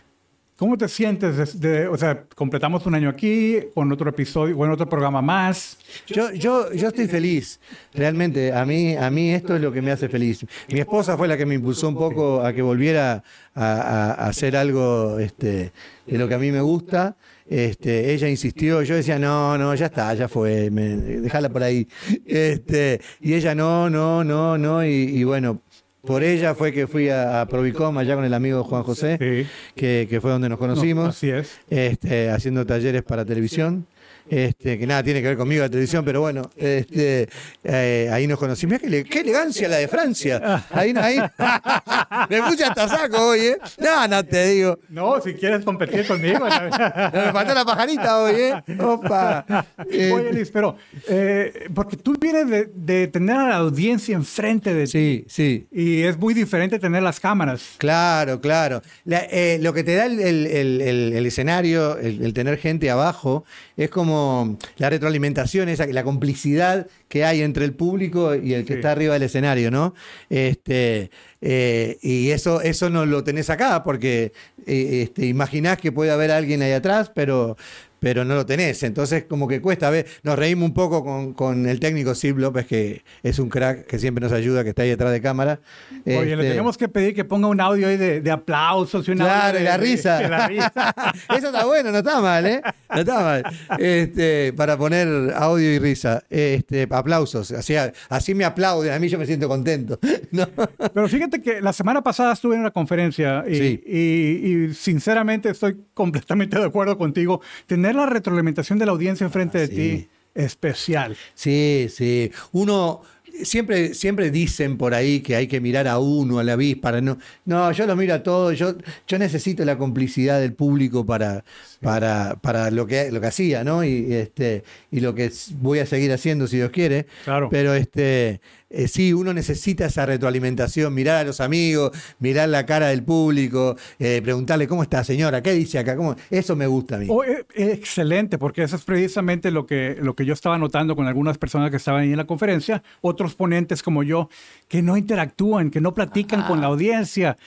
¿Cómo 0.57 0.77
te 0.77 0.87
sientes? 0.87 1.57
o 1.91 1.97
sea, 1.97 2.23
completamos 2.33 2.85
un 2.85 2.95
año 2.95 3.09
aquí, 3.09 3.57
con 3.73 3.91
otro 3.91 4.09
episodio, 4.09 4.55
con 4.55 4.71
otro 4.71 4.87
programa 4.87 5.21
más. 5.21 5.77
Yo, 6.07 6.31
yo, 6.31 6.71
yo 6.71 6.87
estoy 6.87 7.07
feliz, 7.07 7.59
realmente. 7.93 8.53
A 8.53 8.63
mí, 8.65 8.95
a 8.95 9.09
mí 9.09 9.33
esto 9.33 9.55
es 9.55 9.61
lo 9.61 9.73
que 9.73 9.81
me 9.81 9.91
hace 9.91 10.07
feliz. 10.07 10.45
Mi 10.69 10.79
esposa 10.79 11.17
fue 11.17 11.27
la 11.27 11.35
que 11.35 11.45
me 11.45 11.55
impulsó 11.55 11.89
un 11.89 11.95
poco 11.95 12.41
a 12.41 12.53
que 12.53 12.61
volviera 12.61 13.21
a, 13.53 14.13
hacer 14.27 14.55
algo 14.55 15.19
este, 15.19 15.73
de 16.05 16.17
lo 16.17 16.25
que 16.29 16.35
a 16.35 16.39
mí 16.39 16.53
me 16.53 16.61
gusta. 16.61 17.17
Este, 17.47 18.13
ella 18.13 18.29
insistió, 18.29 18.81
yo 18.81 18.95
decía, 18.95 19.19
no, 19.19 19.57
no, 19.57 19.75
ya 19.75 19.87
está, 19.87 20.13
ya 20.13 20.29
fue, 20.29 20.71
me, 20.71 20.95
déjala 20.95 21.49
por 21.49 21.63
ahí. 21.63 21.85
Este, 22.25 23.01
y 23.19 23.33
ella, 23.33 23.53
no, 23.55 23.89
no, 23.89 24.23
no, 24.23 24.57
no. 24.57 24.85
Y 24.85 25.21
bueno, 25.25 25.61
por 26.05 26.23
ella 26.23 26.55
fue 26.55 26.71
que 26.71 26.87
fui 26.87 27.09
a, 27.09 27.41
a 27.41 27.47
Provicom 27.47 27.97
allá 27.97 28.15
con 28.15 28.23
el 28.25 28.33
amigo 28.33 28.63
Juan 28.63 28.83
José, 28.83 29.17
Sí. 29.19 29.47
que, 29.75 30.07
que 30.09 30.21
fue 30.21 30.31
donde 30.31 30.49
nos 30.49 30.57
conocimos 30.59 31.03
No, 31.03 31.09
así 31.09 31.29
es. 31.29 31.59
este, 31.69 32.29
haciendo 32.29 32.65
talleres 32.65 33.03
para 33.03 33.25
televisión. 33.25 33.85
Este, 34.29 34.79
que 34.79 34.87
nada 34.87 35.03
tiene 35.03 35.21
que 35.21 35.27
ver 35.27 35.37
conmigo 35.37 35.61
la 35.61 35.69
televisión, 35.69 36.03
pero 36.03 36.21
bueno, 36.21 36.49
este, 36.57 37.29
eh, 37.63 38.09
ahí 38.11 38.25
nos 38.25 38.39
conocimos. 38.39 38.71
Mira 38.73 38.79
qué, 38.79 38.87
ele- 38.87 39.03
qué 39.03 39.19
elegancia 39.19 39.67
la 39.67 39.77
de 39.77 39.87
Francia. 39.87 40.63
Ahí, 40.71 40.93
ahí. 40.97 41.19
me 42.29 42.41
puse 42.43 42.63
hasta 42.63 42.87
saco 42.87 43.27
hoy, 43.29 43.39
¿eh? 43.41 43.57
No, 43.77 44.07
no 44.07 44.23
te 44.25 44.47
digo. 44.47 44.79
No, 44.89 45.21
si 45.21 45.33
quieres 45.35 45.63
competir 45.63 46.07
conmigo. 46.07 46.39
Me 46.45 47.31
faltó 47.31 47.53
la 47.53 47.65
pajarita 47.65 48.19
hoy, 48.19 48.33
¿eh? 48.35 48.63
Opa. 48.79 49.45
Eh, 49.91 50.11
Oye, 50.15 50.33
Luis, 50.33 50.49
pero 50.51 50.75
eh, 51.07 51.67
porque 51.73 51.97
tú 51.97 52.15
vienes 52.19 52.49
de, 52.49 52.69
de 52.73 53.07
tener 53.07 53.35
a 53.37 53.47
la 53.49 53.55
audiencia 53.57 54.15
enfrente 54.15 54.73
de 54.73 54.85
ti 54.85 54.91
sí, 54.91 55.25
sí. 55.27 55.67
y 55.71 56.01
es 56.03 56.17
muy 56.17 56.33
diferente 56.33 56.79
tener 56.79 57.03
las 57.03 57.19
cámaras. 57.19 57.75
Claro, 57.77 58.41
claro. 58.41 58.81
La- 59.03 59.25
eh, 59.29 59.59
lo 59.61 59.73
que 59.73 59.83
te 59.83 59.95
da 59.95 60.05
el, 60.05 60.19
el- 60.19 60.47
el- 60.47 60.81
el- 60.81 61.13
el 61.13 61.25
escenario, 61.25 61.97
el 61.97 62.33
tener 62.33 62.57
gente 62.57 62.89
abajo, 62.89 63.45
es 63.77 63.89
como 63.89 64.57
la 64.77 64.89
retroalimentación, 64.89 65.69
esa, 65.69 65.85
la 65.87 66.03
complicidad 66.03 66.87
que 67.09 67.25
hay 67.25 67.41
entre 67.41 67.65
el 67.65 67.73
público 67.73 68.35
y 68.35 68.53
el 68.53 68.63
que 68.65 68.73
Sí. 68.73 68.77
está 68.79 68.91
arriba 68.91 69.13
del 69.15 69.23
escenario, 69.23 69.71
¿no? 69.71 69.93
Este, 70.29 71.11
eh, 71.41 71.97
y 72.01 72.29
eso, 72.31 72.61
eso 72.61 72.89
no 72.89 73.05
lo 73.05 73.23
tenés 73.23 73.49
acá, 73.49 73.83
porque 73.83 74.31
eh, 74.65 75.01
este, 75.03 75.25
imaginás 75.25 75.77
que 75.77 75.91
puede 75.91 76.11
haber 76.11 76.31
alguien 76.31 76.61
ahí 76.61 76.71
atrás, 76.71 77.11
pero, 77.13 77.57
pero 78.05 78.23
no 78.23 78.35
lo 78.35 78.45
tenés. 78.45 78.83
Entonces, 78.83 79.23
como 79.27 79.47
que 79.47 79.59
cuesta 79.61 79.89
ver. 79.89 80.05
Nos 80.21 80.37
reímos 80.37 80.67
un 80.67 80.75
poco 80.75 81.03
con, 81.03 81.33
con 81.33 81.67
el 81.67 81.79
técnico 81.79 82.13
Sid 82.13 82.35
López, 82.37 82.67
que 82.67 83.01
es 83.23 83.39
un 83.39 83.49
crack 83.49 83.87
que 83.87 83.97
siempre 83.97 84.21
nos 84.21 84.31
ayuda, 84.31 84.63
que 84.63 84.69
está 84.69 84.83
ahí 84.83 84.89
detrás 84.89 85.11
de 85.11 85.21
cámara. 85.21 85.59
Oye, 86.05 86.23
le 86.27 86.33
Este, 86.33 86.49
tenemos 86.49 86.77
que 86.77 86.87
pedir 86.87 87.15
que 87.15 87.25
ponga 87.25 87.47
un 87.47 87.59
audio 87.59 87.87
ahí 87.87 87.97
de, 87.97 88.21
de 88.21 88.29
aplausos 88.29 89.07
y 89.07 89.11
un 89.11 89.17
Claro, 89.17 89.59
y 89.59 89.63
la 89.63 89.79
de- 89.79 89.83
risa. 89.83 90.19
de 90.19 90.29
la 90.29 90.47
risa. 90.47 90.93
Eso 91.35 91.47
está 91.47 91.65
bueno, 91.65 91.91
no 91.91 91.97
está 91.97 92.21
mal, 92.21 92.45
¿eh? 92.45 92.61
No 92.93 92.99
está 92.99 93.15
mal. 93.23 93.43
Este, 93.79 94.53
para 94.55 94.77
poner 94.77 95.33
audio 95.35 95.73
y 95.73 95.79
risa. 95.79 96.21
Este, 96.29 96.87
aplausos. 96.91 97.51
Así, 97.53 97.73
así 98.09 98.35
me 98.35 98.45
aplauden, 98.45 98.93
a 98.93 98.99
mí 98.99 99.09
yo 99.09 99.17
me 99.17 99.25
siento 99.25 99.47
contento. 99.47 99.99
¿no? 100.31 100.45
Pero 100.93 101.07
fíjate 101.07 101.41
que 101.41 101.59
la 101.59 101.73
semana 101.73 102.03
pasada 102.03 102.33
estuve 102.33 102.53
en 102.53 102.61
una 102.61 102.71
conferencia 102.71 103.43
y, 103.47 103.55
Sí. 103.55 103.83
y- 103.83 104.53
y 104.69 104.73
sinceramente 104.75 105.49
estoy 105.49 105.75
completamente 105.95 106.59
de 106.59 106.65
acuerdo 106.65 106.99
contigo. 106.99 107.41
Tener 107.65 107.94
la 107.95 108.05
retroalimentación 108.05 108.77
de 108.79 108.85
la 108.85 108.91
audiencia 108.91 109.25
enfrente 109.25 109.57
Ah, 109.57 109.61
de 109.61 109.67
sí. 109.67 109.73
ti, 109.75 110.07
especial. 110.35 111.15
Sí, 111.33 111.87
sí. 111.89 112.31
Uno. 112.51 113.01
Siempre, 113.43 113.93
siempre 113.95 114.31
dicen 114.31 114.77
por 114.77 114.93
ahí 114.93 115.19
que 115.19 115.35
hay 115.35 115.47
que 115.47 115.59
mirar 115.59 115.89
a 115.89 115.99
uno, 115.99 116.39
a 116.39 116.43
la 116.45 116.53
avíspara. 116.53 117.01
No, 117.01 117.17
no, 117.43 117.69
yo 117.73 117.85
lo 117.85 117.93
miro 117.97 118.13
a 118.13 118.23
todos. 118.23 118.57
Yo, 118.57 118.75
yo 119.05 119.19
necesito 119.19 119.65
la 119.65 119.77
complicidad 119.77 120.39
del 120.39 120.53
público 120.53 121.05
para, 121.05 121.43
para, 121.81 122.37
para 122.41 122.71
lo, 122.71 122.87
que, 122.87 123.11
lo 123.11 123.19
que 123.19 123.27
hacía, 123.27 123.65
¿no? 123.65 123.83
Y, 123.83 124.13
este, 124.13 124.63
y 124.89 125.01
lo 125.01 125.13
que 125.13 125.29
voy 125.59 125.79
a 125.79 125.85
seguir 125.85 126.13
haciendo 126.13 126.47
si 126.47 126.55
Dios 126.55 126.69
quiere. 126.71 127.07
Claro. 127.25 127.49
Pero 127.51 127.73
este, 127.73 128.39
eh, 128.75 128.87
sí, 128.87 129.13
uno 129.13 129.33
necesita 129.33 129.85
esa 129.85 130.05
retroalimentación, 130.05 130.93
mirar 130.93 131.17
a 131.17 131.23
los 131.23 131.39
amigos, 131.39 131.91
mirar 132.19 132.49
la 132.49 132.65
cara 132.65 132.87
del 132.87 133.03
público, 133.03 133.77
eh, 133.99 134.21
preguntarle 134.21 134.67
cómo 134.67 134.83
está 134.83 135.03
señora, 135.03 135.41
qué 135.41 135.53
dice 135.53 135.79
acá, 135.79 135.95
¿Cómo? 135.95 136.15
eso 136.29 136.55
me 136.55 136.67
gusta 136.67 136.95
a 136.95 136.99
mí. 136.99 137.07
Oh, 137.09 137.23
eh, 137.23 137.45
excelente, 137.55 138.37
porque 138.37 138.63
eso 138.63 138.75
es 138.75 138.83
precisamente 138.83 139.49
lo 139.49 139.65
que, 139.65 139.97
lo 140.01 140.15
que 140.15 140.25
yo 140.25 140.33
estaba 140.33 140.57
notando 140.57 140.95
con 140.95 141.07
algunas 141.07 141.37
personas 141.37 141.71
que 141.71 141.77
estaban 141.77 142.01
ahí 142.01 142.11
en 142.11 142.17
la 142.17 142.27
conferencia, 142.27 142.83
otros 143.01 143.33
ponentes 143.35 143.81
como 143.81 144.03
yo, 144.03 144.29
que 144.67 144.81
no 144.81 144.97
interactúan, 144.97 145.71
que 145.71 145.79
no 145.79 145.93
platican 145.93 146.43
con 146.43 146.59
la 146.59 146.67
audiencia 146.67 147.37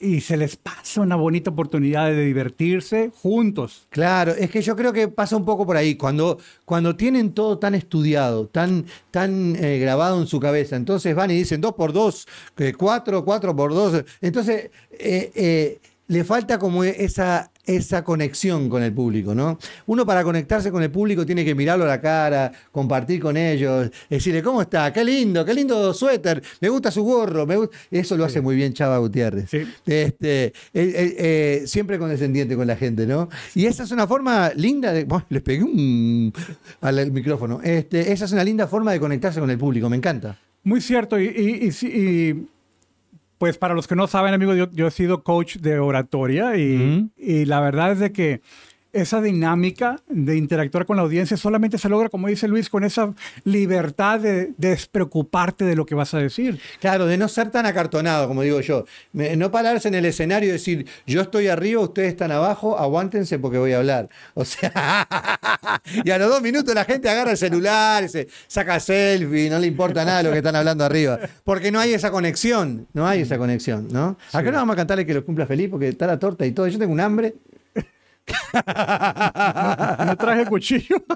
y 0.00 0.22
se 0.22 0.38
les 0.38 0.56
pasa 0.56 1.02
una 1.02 1.14
bonita 1.14 1.50
oportunidad 1.50 2.06
de 2.06 2.24
divertirse 2.24 3.12
juntos. 3.22 3.86
Claro, 3.90 4.32
es 4.32 4.50
que 4.50 4.62
yo 4.62 4.74
creo 4.74 4.94
que 4.94 5.08
pasa 5.08 5.36
un 5.36 5.44
poco 5.44 5.66
por 5.66 5.76
ahí. 5.76 5.94
Cuando, 5.94 6.38
cuando 6.64 6.96
tienen 6.96 7.32
todo 7.34 7.58
tan 7.58 7.74
estudiado, 7.74 8.46
tan, 8.46 8.86
tan 9.10 9.54
eh, 9.62 9.78
grabado 9.78 10.18
en 10.18 10.26
su 10.26 10.40
cabeza, 10.40 10.76
entonces 10.76 11.14
van 11.14 11.30
y 11.30 11.34
dicen 11.34 11.60
2 11.60 11.74
por 11.74 11.92
2, 11.92 12.26
4, 12.78 13.24
4 13.24 13.56
por 13.56 13.74
2. 13.74 14.04
Entonces, 14.22 14.70
eh, 14.92 15.30
eh, 15.34 15.78
le 16.10 16.24
falta 16.24 16.58
como 16.58 16.82
esa, 16.82 17.52
esa 17.64 18.02
conexión 18.02 18.68
con 18.68 18.82
el 18.82 18.92
público, 18.92 19.32
¿no? 19.32 19.58
Uno 19.86 20.04
para 20.04 20.24
conectarse 20.24 20.72
con 20.72 20.82
el 20.82 20.90
público 20.90 21.24
tiene 21.24 21.44
que 21.44 21.54
mirarlo 21.54 21.84
a 21.84 21.88
la 21.88 22.00
cara, 22.00 22.50
compartir 22.72 23.20
con 23.20 23.36
ellos, 23.36 23.90
decirle, 24.08 24.42
¿cómo 24.42 24.60
está? 24.60 24.92
Qué 24.92 25.04
lindo, 25.04 25.44
qué 25.44 25.54
lindo 25.54 25.94
suéter, 25.94 26.42
me 26.60 26.68
gusta 26.68 26.90
su 26.90 27.04
gorro, 27.04 27.46
me 27.46 27.56
gusta... 27.56 27.76
Eso 27.92 28.16
lo 28.16 28.24
hace 28.24 28.40
muy 28.40 28.56
bien 28.56 28.72
Chava 28.72 28.98
Gutiérrez. 28.98 29.48
Sí. 29.48 29.58
Este, 29.86 30.46
eh, 30.46 30.52
eh, 30.74 31.14
eh, 31.18 31.62
siempre 31.66 31.96
condescendiente 31.96 32.56
con 32.56 32.66
la 32.66 32.74
gente, 32.74 33.06
¿no? 33.06 33.28
Y 33.54 33.66
esa 33.66 33.84
es 33.84 33.92
una 33.92 34.08
forma 34.08 34.50
linda 34.56 34.92
de. 34.92 35.04
Bueno, 35.04 35.26
les 35.28 35.42
pegué 35.42 35.62
un 35.62 36.32
al 36.80 37.12
micrófono. 37.12 37.60
Este, 37.62 38.10
esa 38.12 38.24
es 38.24 38.32
una 38.32 38.42
linda 38.42 38.66
forma 38.66 38.90
de 38.90 38.98
conectarse 38.98 39.38
con 39.38 39.48
el 39.48 39.58
público, 39.58 39.88
me 39.88 39.96
encanta. 39.96 40.36
Muy 40.64 40.80
cierto. 40.80 41.20
Y, 41.20 41.26
y- 41.28 41.66
y 41.66 41.70
sí, 41.72 41.86
y, 41.86 42.48
pues 43.40 43.56
para 43.56 43.72
los 43.72 43.88
que 43.88 43.96
no 43.96 44.06
saben, 44.06 44.34
amigos, 44.34 44.54
yo, 44.54 44.70
yo 44.70 44.86
he 44.86 44.90
sido 44.90 45.24
coach 45.24 45.56
de 45.56 45.78
oratoria 45.78 46.58
y, 46.58 47.10
y 47.16 47.46
la 47.46 47.60
verdad 47.60 47.92
es 47.92 47.98
de 47.98 48.12
que 48.12 48.42
esa 48.92 49.20
dinámica 49.20 50.00
de 50.08 50.36
interactuar 50.36 50.86
con 50.86 50.96
la 50.96 51.02
audiencia 51.02 51.36
solamente 51.36 51.78
se 51.78 51.88
logra, 51.88 52.08
como 52.08 52.28
dice 52.28 52.48
Luis, 52.48 52.68
con 52.68 52.84
esa 52.84 53.12
libertad 53.44 54.20
de 54.20 54.52
despreocuparte 54.58 55.64
de 55.64 55.76
lo 55.76 55.86
que 55.86 55.94
vas 55.94 56.14
a 56.14 56.18
decir. 56.18 56.60
Claro, 56.80 57.06
de 57.06 57.16
no 57.18 57.28
ser 57.28 57.50
tan 57.50 57.66
acartonado, 57.66 58.26
como 58.28 58.42
digo 58.42 58.60
yo. 58.60 58.84
Me- 59.12 59.36
no 59.36 59.50
pararse 59.50 59.88
en 59.88 59.94
el 59.94 60.04
escenario 60.04 60.48
y 60.48 60.52
decir, 60.52 60.86
yo 61.06 61.20
estoy 61.22 61.48
arriba, 61.48 61.80
ustedes 61.80 62.08
están 62.08 62.32
abajo, 62.32 62.78
aguántense 62.78 63.38
porque 63.38 63.58
voy 63.58 63.72
a 63.72 63.78
hablar. 63.78 64.08
O 64.34 64.44
sea, 64.44 64.72
y 66.04 66.10
a 66.10 66.18
los 66.18 66.28
dos 66.28 66.42
minutos 66.42 66.74
la 66.74 66.84
gente 66.84 67.08
agarra 67.08 67.32
el 67.32 67.36
celular, 67.36 68.08
se 68.08 68.28
saca 68.46 68.80
selfie, 68.80 69.50
no 69.50 69.58
le 69.58 69.66
importa 69.66 70.04
nada 70.04 70.22
lo 70.22 70.30
que 70.32 70.38
están 70.38 70.56
hablando 70.56 70.84
arriba. 70.84 71.18
Porque 71.44 71.70
no 71.70 71.78
hay 71.80 71.92
esa 71.94 72.10
conexión, 72.10 72.86
no 72.92 73.06
hay 73.06 73.20
esa 73.22 73.38
conexión, 73.38 73.88
¿no? 73.90 74.16
Acá 74.32 74.50
no 74.50 74.58
vamos 74.58 74.74
a 74.74 74.76
cantarle 74.76 75.06
que 75.06 75.14
lo 75.14 75.24
cumpla 75.24 75.46
feliz 75.46 75.68
porque 75.70 75.88
está 75.88 76.06
la 76.06 76.18
torta 76.18 76.44
y 76.46 76.52
todo. 76.52 76.66
Yo 76.68 76.78
tengo 76.78 76.92
un 76.92 77.00
hambre. 77.00 77.34
No 80.06 80.16
traje 80.16 80.46
cuchillo. 80.46 80.96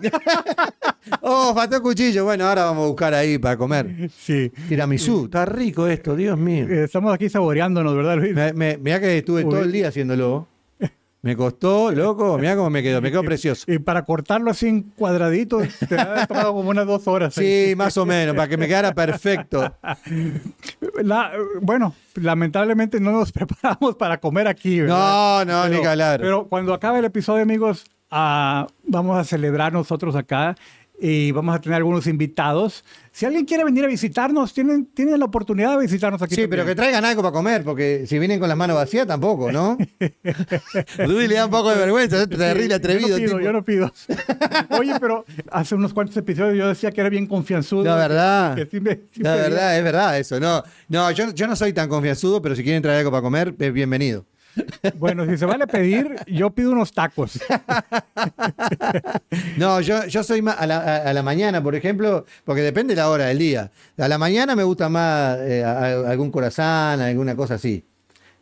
Oh, 1.21 1.55
faltó 1.55 1.83
cuchillo. 1.83 2.25
Bueno, 2.25 2.47
ahora 2.47 2.65
vamos 2.65 2.85
a 2.85 2.87
buscar 2.89 3.13
ahí 3.15 3.37
para 3.39 3.57
comer. 3.59 4.11
sí. 4.19 4.51
Tiramisú, 4.69 5.27
está 5.27 5.45
rico 5.45 5.87
esto, 5.87 6.17
Dios 6.17 6.39
mío. 6.39 6.67
Eh, 6.69 6.85
Estamos 6.85 7.13
aquí 7.15 7.29
saboreándonos, 7.29 7.95
¿verdad, 7.95 8.17
Luis? 8.17 8.35
Me, 8.35 8.53
me- 8.55 8.79
mirá 8.79 9.01
que 9.01 9.19
estuve 9.19 9.45
Uy. 9.45 9.51
todo 9.51 9.63
el 9.63 9.71
día 9.73 9.89
haciéndolo. 9.89 10.49
Me 11.25 11.35
costó, 11.37 11.91
loco, 11.91 12.37
mirá 12.37 12.55
cómo 12.55 12.69
me 12.69 12.83
quedó, 12.83 13.01
me 13.01 13.11
quedó 13.11 13.23
precioso. 13.25 13.65
Y 13.67 13.79
para 13.79 14.05
cortarlo 14.05 14.51
así 14.51 14.69
en 14.69 14.83
cuadraditos, 14.83 15.67
te 15.89 15.99
ha 15.99 16.27
tomado 16.27 16.53
como 16.53 16.69
unas 16.69 16.87
dos 16.87 17.09
horas. 17.09 17.33
Sí, 17.33 17.73
más 17.79 17.97
o 17.97 18.05
menos, 18.05 18.37
para 18.37 18.47
que 18.47 18.59
me 18.59 18.67
quedara 18.69 18.93
perfecto. 18.93 19.75
La- 21.03 21.33
bueno, 21.63 21.95
lamentablemente 22.17 23.01
no 23.01 23.13
nos 23.13 23.33
preparamos 23.33 23.95
para 23.97 24.19
comer 24.21 24.49
aquí. 24.49 24.81
¿verdad? 24.83 25.47
No, 25.47 25.63
no, 25.63 25.69
ni 25.71 25.81
que 25.81 25.89
hablar. 25.89 26.21
Pero 26.21 26.47
cuando 26.47 26.75
acabe 26.75 26.99
el 26.99 27.07
episodio, 27.07 27.43
amigos, 27.43 27.87
ah, 28.11 28.67
vamos 28.87 29.19
a 29.19 29.25
celebrar 29.25 29.73
nosotros 29.73 30.15
acá 30.17 30.57
y 31.01 31.33
vamos 31.33 31.57
a 31.57 31.61
tener 31.61 31.77
algunos 31.77 32.07
invitados. 32.07 32.85
Si 33.11 33.27
alguien 33.27 33.45
quiere 33.45 33.65
venir 33.65 33.85
a 33.85 33.89
visitarnos, 33.89 34.53
tienen, 34.55 34.87
tienen 34.87 35.19
la 35.19 35.27
oportunidad 35.27 35.73
de 35.77 35.83
visitarnos 35.83 36.21
aquí. 36.23 36.35
Sí, 36.35 36.47
pero 36.49 36.65
que 36.65 36.75
traigan 36.75 37.05
algo 37.05 37.23
para 37.23 37.33
comer, 37.33 37.63
porque 37.65 38.07
si 38.07 38.19
vienen 38.19 38.41
con 38.41 38.49
las 38.49 38.57
manos 38.59 38.77
vacías 38.77 39.07
tampoco, 39.07 39.53
¿no? 39.53 39.77
Rudy 40.99 41.29
le 41.29 41.35
da 41.35 41.45
un 41.47 41.51
poco 41.51 41.71
de 41.71 41.77
vergüenza, 41.77 42.23
es 42.23 42.29
terrible 42.29 42.75
atrevido. 42.75 43.19
Yo 43.19 43.19
no 43.19 43.25
pido, 43.25 43.37
tipo. 43.37 43.41
yo 43.41 43.53
no 43.53 43.65
pido. 43.65 43.93
Oye, 44.79 44.95
pero 45.01 45.25
hace 45.51 45.75
unos 45.75 45.93
cuantos 45.95 46.17
episodios 46.17 46.57
yo 46.57 46.69
decía 46.69 46.91
que 46.91 47.01
era 47.01 47.11
bien 47.11 47.27
confianzudo. 47.27 47.85
La 47.85 47.97
verdad. 47.97 48.55
Que 48.57 48.67
sí 48.67 48.81
me- 48.81 49.01
sí 49.13 49.23
La 49.23 49.35
verdad, 49.37 49.77
es 49.79 49.85
verdad 49.85 50.19
eso. 50.19 50.41
No, 50.41 50.63
no 50.89 51.11
yo, 51.11 51.33
yo 51.33 51.47
no 51.47 51.57
soy 51.57 51.73
tan 51.73 51.89
confianzudo, 51.89 52.41
pero 52.43 52.55
si 52.57 52.63
quieren 52.63 52.83
traer 52.83 52.99
algo 52.99 53.11
para 53.11 53.23
comer, 53.23 53.55
es 53.59 53.73
bienvenido. 53.73 54.25
Bueno, 54.99 55.27
si 55.27 55.37
se 55.37 55.47
vale 55.47 55.67
pedir, 55.67 56.17
yo 56.27 56.51
pido 56.51 56.73
unos 56.73 56.93
tacos. 56.93 57.41
No, 59.57 59.81
yo, 59.81 60.05
yo 60.07 60.23
soy 60.23 60.43
más 60.43 60.57
a 60.59 60.67
la, 60.67 60.79
a- 60.79 60.97
a 61.11 61.13
la 61.13 61.23
mañana, 61.23 61.63
por 61.63 61.75
ejemplo, 61.75 62.25
porque 62.45 62.63
depende 62.63 62.95
de 62.95 63.01
la 63.01 63.11
hora 63.11 63.27
del 63.27 63.39
día. 63.39 63.71
A 63.99 64.09
la 64.09 64.19
mañana 64.19 64.55
me 64.57 64.63
gusta 64.63 64.89
más 64.89 65.39
eh, 65.41 65.65
a- 65.65 65.79
a- 65.79 66.11
algún 66.11 66.31
corazán, 66.31 67.01
alguna 67.01 67.35
cosa 67.37 67.55
así. 67.55 67.85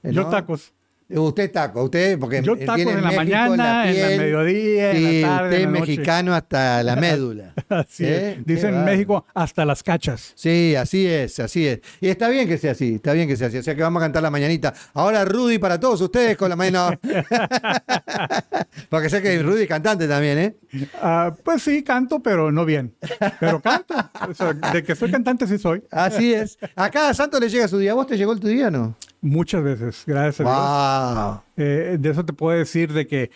Yo 0.02 0.26
tacos. 0.26 0.72
Usted 1.14 1.50
taco, 1.52 1.84
usted, 1.84 2.18
porque 2.18 2.42
Yo 2.42 2.54
eh, 2.54 2.66
viene 2.74 2.92
en 2.92 2.96
la 3.02 3.10
México, 3.10 3.16
mañana, 3.16 3.88
en 3.88 3.94
piel. 3.94 4.10
el 4.12 4.18
mediodía, 4.20 4.90
en 4.92 5.02
la 5.04 5.10
Sí, 5.10 5.20
tarde, 5.22 5.44
usted 5.48 5.56
en 5.56 5.62
la 5.72 5.78
noche. 5.78 5.80
mexicano 5.92 6.34
hasta 6.34 6.82
la 6.82 6.96
médula. 6.96 7.52
Así 7.68 8.04
¿Eh? 8.04 8.30
es. 8.30 8.36
Qué 8.36 8.42
Dicen 8.46 8.74
en. 8.74 8.84
México 8.84 9.26
hasta 9.34 9.64
las 9.64 9.82
cachas. 9.82 10.32
Sí, 10.34 10.74
así 10.76 11.06
es, 11.06 11.38
así 11.40 11.66
es. 11.66 11.80
Y 12.00 12.08
está 12.08 12.28
bien 12.28 12.46
que 12.48 12.58
sea 12.58 12.72
así, 12.72 12.94
está 12.96 13.12
bien 13.12 13.28
que 13.28 13.36
sea 13.36 13.48
así. 13.48 13.58
O 13.58 13.62
sea 13.62 13.74
que 13.74 13.82
vamos 13.82 14.00
a 14.00 14.04
cantar 14.04 14.22
la 14.22 14.30
mañanita. 14.30 14.72
Ahora 14.94 15.24
Rudy 15.24 15.58
para 15.58 15.78
todos 15.80 16.00
ustedes 16.00 16.36
con 16.36 16.48
la 16.50 16.56
mañana. 16.56 16.98
Porque 18.88 19.08
sé 19.08 19.22
que 19.22 19.42
Rudy 19.42 19.62
es 19.62 19.68
cantante 19.68 20.06
también, 20.08 20.38
¿eh? 20.38 20.56
Ah, 21.00 21.34
pues 21.44 21.62
sí, 21.62 21.82
canto, 21.82 22.20
pero 22.22 22.50
no 22.52 22.64
bien. 22.64 22.94
Pero 23.40 23.60
canto. 23.60 23.94
O 24.28 24.34
sea, 24.34 24.52
de 24.52 24.82
que 24.82 24.94
soy 24.94 25.10
cantante 25.10 25.46
sí 25.46 25.58
soy. 25.58 25.82
Así 25.90 26.32
es. 26.34 26.58
A 26.76 26.90
cada 26.90 27.14
santo 27.14 27.38
le 27.40 27.48
llega 27.48 27.68
su 27.68 27.78
día. 27.78 27.94
¿Vos 27.94 28.06
te 28.06 28.16
llegó 28.16 28.32
el 28.32 28.40
tu 28.40 28.48
día 28.48 28.68
o 28.68 28.70
no? 28.70 28.96
Muchas 29.22 29.62
veces, 29.62 30.02
gracias 30.06 30.46
a 30.50 31.42
Dios. 31.56 31.66
Eh, 31.68 31.96
de 31.98 32.10
eso 32.10 32.24
te 32.24 32.32
puedo 32.34 32.58
decir 32.58 32.92
de 32.92 33.06
que... 33.06 33.30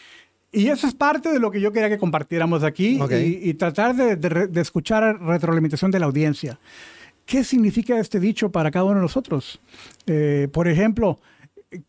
Y 0.52 0.69
eso 0.69 0.87
es 0.87 0.95
parte 0.95 1.33
de 1.33 1.38
lo 1.38 1.50
que 1.50 1.61
yo 1.61 1.71
quería 1.73 1.88
que 1.88 1.99
compartiéramos 1.99 2.62
aquí 2.62 2.99
Ok. 3.00 3.12
y, 3.12 3.50
y 3.50 3.55
tratar 3.55 3.95
de, 3.95 4.16
de 4.16 4.47
de 4.49 4.61
escuchar 4.61 5.21
retroalimentación 5.21 5.90
de 5.90 5.99
la 6.00 6.07
audiencia. 6.07 6.59
¿Qué 7.25 7.45
significa 7.45 7.99
este 7.99 8.21
dicho 8.21 8.50
para 8.50 8.71
cada 8.71 8.85
uno 8.85 8.97
de 8.97 9.00
nosotros? 9.02 9.61
Eh, 10.07 10.49
por 10.52 10.69
ejemplo, 10.69 11.19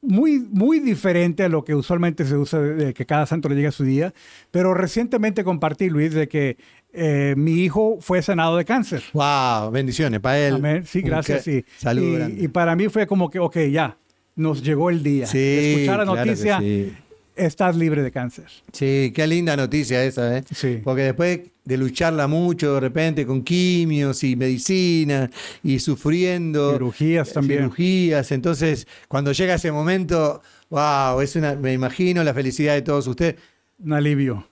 muy, 0.01 0.39
muy 0.39 0.79
diferente 0.79 1.43
a 1.43 1.49
lo 1.49 1.63
que 1.63 1.75
usualmente 1.75 2.25
se 2.25 2.35
usa 2.35 2.59
de, 2.59 2.93
que 2.93 3.05
cada 3.05 3.25
santo 3.25 3.47
le 3.49 3.55
llegue 3.55 3.67
a 3.67 3.71
su 3.71 3.83
día, 3.83 4.13
pero 4.51 4.73
recientemente 4.73 5.43
compartí, 5.43 5.89
Luis, 5.89 6.13
de 6.13 6.27
que 6.27 6.57
eh, 6.93 7.35
mi 7.37 7.63
hijo 7.63 7.97
fue 8.01 8.21
sanado 8.21 8.57
de 8.57 8.65
cáncer. 8.65 9.03
Wow, 9.13 9.71
bendiciones 9.71 10.19
para 10.19 10.39
él. 10.39 10.55
Amén. 10.55 10.85
Sí, 10.85 11.01
gracias. 11.01 11.43
que- 11.43 11.61
Sí. 11.61 11.65
Salud 11.77 12.29
y, 12.29 12.45
y 12.45 12.47
para 12.47 12.75
mí 12.75 12.89
fue 12.89 13.05
como 13.05 13.29
que, 13.29 13.39
ok, 13.39 13.57
ya, 13.71 13.97
nos 14.35 14.63
llegó 14.63 14.89
el 14.89 15.03
día. 15.03 15.27
Sí, 15.27 15.37
escuchar 15.37 15.99
la 15.99 16.03
claro 16.05 16.23
que 16.23 16.29
noticia, 16.29 16.59
sí. 16.59 16.93
Estás 17.37 17.75
libre 17.75 18.03
de 18.03 18.11
cáncer. 18.11 18.45
Sí, 18.71 19.11
qué 19.15 19.27
linda 19.27 19.55
noticia 19.55 20.03
esa, 20.03 20.37
¿eh? 20.37 20.43
Sí. 20.53 20.81
Porque 20.83 21.03
después 21.03 21.39
de 21.63 21.77
lucharla 21.77 22.27
mucho 22.27 22.75
de 22.75 22.79
repente 22.79 23.25
con 23.25 23.43
quimios 23.43 24.23
y 24.23 24.35
medicina 24.35 25.29
y 25.63 25.79
sufriendo. 25.79 26.73
Cirugías 26.73 27.33
también. 27.33 27.61
Cirugías. 27.63 28.31
Entonces, 28.31 28.87
cuando 29.07 29.31
llega 29.31 29.55
ese 29.55 29.71
momento, 29.71 30.41
wow, 30.69 31.19
es 31.21 31.35
una, 31.35 31.55
me 31.55 31.73
imagino 31.73 32.23
la 32.23 32.33
felicidad 32.33 32.73
de 32.73 32.81
todos 32.81 33.07
ustedes. 33.07 33.35
Un 33.79 33.93
alivio. 33.93 34.47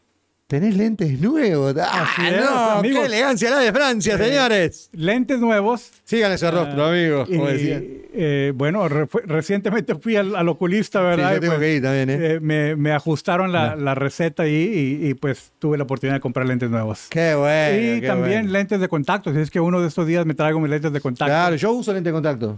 Tenés 0.48 0.78
lentes 0.78 1.20
nuevos. 1.20 1.74
¡Ah, 1.82 2.04
Así 2.04 2.28
es, 2.28 2.40
no! 2.40 2.50
amigos. 2.78 3.00
¡Qué 3.00 3.06
elegancia 3.08 3.50
la 3.50 3.58
de 3.58 3.74
Francia, 3.74 4.14
Eh, 4.14 4.18
señores! 4.20 4.90
Lentes 4.94 5.40
nuevos. 5.40 5.90
Sigan 6.04 6.32
ese 6.34 6.52
rostro, 6.52 6.86
Ah, 6.86 6.90
amigos, 6.92 7.28
como 7.28 7.50
y, 7.50 7.54
decían. 7.54 7.84
eh, 8.14 8.52
bueno, 8.54 8.88
re- 8.88 9.08
fue- 9.08 9.24
recientemente 9.26 9.96
fui 9.96 10.16
al, 10.18 10.36
al 10.36 10.48
oculista, 10.48 11.00
Sí, 11.00 11.04
¿verdad? 11.04 11.32
yo 11.32 11.38
Y, 11.38 11.40
tengo 11.40 11.54
pues, 11.56 11.62
que 11.66 11.76
ir 11.78 11.82
también, 11.82 12.10
¿eh? 12.12 12.18
eh, 12.36 12.40
me, 12.42 12.76
me 12.76 12.92
ajustaron 12.92 13.52
la, 13.52 13.76
la 13.76 13.96
receta 13.96 14.44
ahí 14.44 15.00
y, 15.02 15.08
y, 15.10 15.14
pues 15.16 15.52
tuve 15.58 15.80
la 15.80 15.86
oportunidad 15.86 16.18
de 16.18 16.20
comprar 16.22 16.46
lentes 16.46 16.70
nuevos. 16.70 17.08
¡Qué 17.10 17.34
bueno! 17.34 17.80
y 17.98 18.02
qué 18.02 18.08
también 18.08 18.42
bueno. 18.42 18.52
lentes 18.52 18.80
de 18.80 18.88
contacto. 18.88 19.34
Si 19.34 19.40
es 19.40 19.50
que 19.50 19.60
uno 19.60 19.82
de 19.82 19.88
estos 19.88 20.06
días 20.06 20.28
me 20.28 20.36
traigo 20.36 20.60
mis 20.60 20.70
lentes 20.70 20.94
de 20.94 21.02
contacto. 21.02 21.26
Claro, 21.26 21.56
yo 21.56 21.72
uso 21.72 21.92
lente 21.92 22.10
de 22.10 22.14
contacto. 22.14 22.56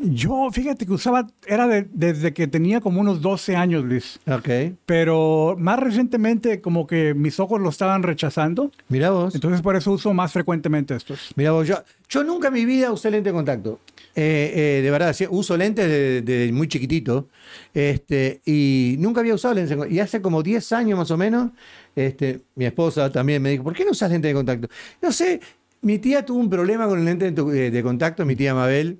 Yo, 0.00 0.48
fíjate 0.50 0.86
que 0.86 0.92
usaba, 0.92 1.28
era 1.46 1.68
de- 1.68 1.86
desde 1.92 2.32
que 2.34 2.48
tenía 2.48 2.80
como 2.80 3.00
unos 3.00 3.20
12 3.22 3.54
años, 3.54 3.84
Luis. 3.84 4.18
Ok. 4.26 4.48
Pero 4.86 5.54
más 5.58 5.78
recientemente 5.78 6.60
como 6.60 6.86
que 6.86 7.14
mis 7.14 7.38
ojos 7.38 7.60
lo 7.60 7.68
estaban 7.68 8.02
rechazando. 8.02 8.72
Mirá 8.88 9.10
vos. 9.10 9.34
Entonces 9.36 9.62
por 9.62 9.76
eso 9.76 9.92
uso 9.92 10.12
más 10.12 10.32
frecuentemente 10.32 10.96
estos. 10.96 11.30
Mirá 11.36 11.52
vos, 11.52 11.68
yo, 11.68 11.76
yo 12.08 12.24
nunca 12.24 12.48
en 12.48 12.54
mi 12.54 12.64
vida 12.64 12.90
usé 12.90 13.10
lente 13.10 13.28
de 13.30 13.34
contacto. 13.34 13.78
Eh, 14.16 14.78
eh, 14.78 14.82
de 14.82 14.90
verdad, 14.90 15.12
sí, 15.12 15.26
uso 15.30 15.56
lentes 15.56 15.86
desde 15.88 16.22
de 16.22 16.52
muy 16.52 16.66
chiquitito. 16.66 17.28
Este, 17.72 18.40
y 18.44 18.96
nunca 18.98 19.20
había 19.20 19.34
usado 19.34 19.54
lentes 19.54 19.78
de. 19.78 19.90
Y 19.92 20.00
hace 20.00 20.20
como 20.20 20.42
10 20.42 20.72
años 20.72 20.98
más 20.98 21.10
o 21.12 21.16
menos, 21.16 21.50
este, 21.94 22.40
mi 22.56 22.64
esposa 22.64 23.10
también 23.12 23.40
me 23.42 23.50
dijo, 23.50 23.62
¿por 23.62 23.74
qué 23.74 23.84
no 23.84 23.92
usas 23.92 24.10
lente 24.10 24.26
de 24.28 24.34
contacto? 24.34 24.68
No 25.00 25.12
sé, 25.12 25.40
mi 25.82 25.98
tía 26.00 26.24
tuvo 26.24 26.38
un 26.40 26.50
problema 26.50 26.88
con 26.88 26.98
el 26.98 27.04
lente 27.04 27.30
de, 27.30 27.42
de- 27.44 27.70
de 27.70 27.82
contacto, 27.84 28.24
mi 28.24 28.34
tía 28.34 28.54
Mabel. 28.54 28.98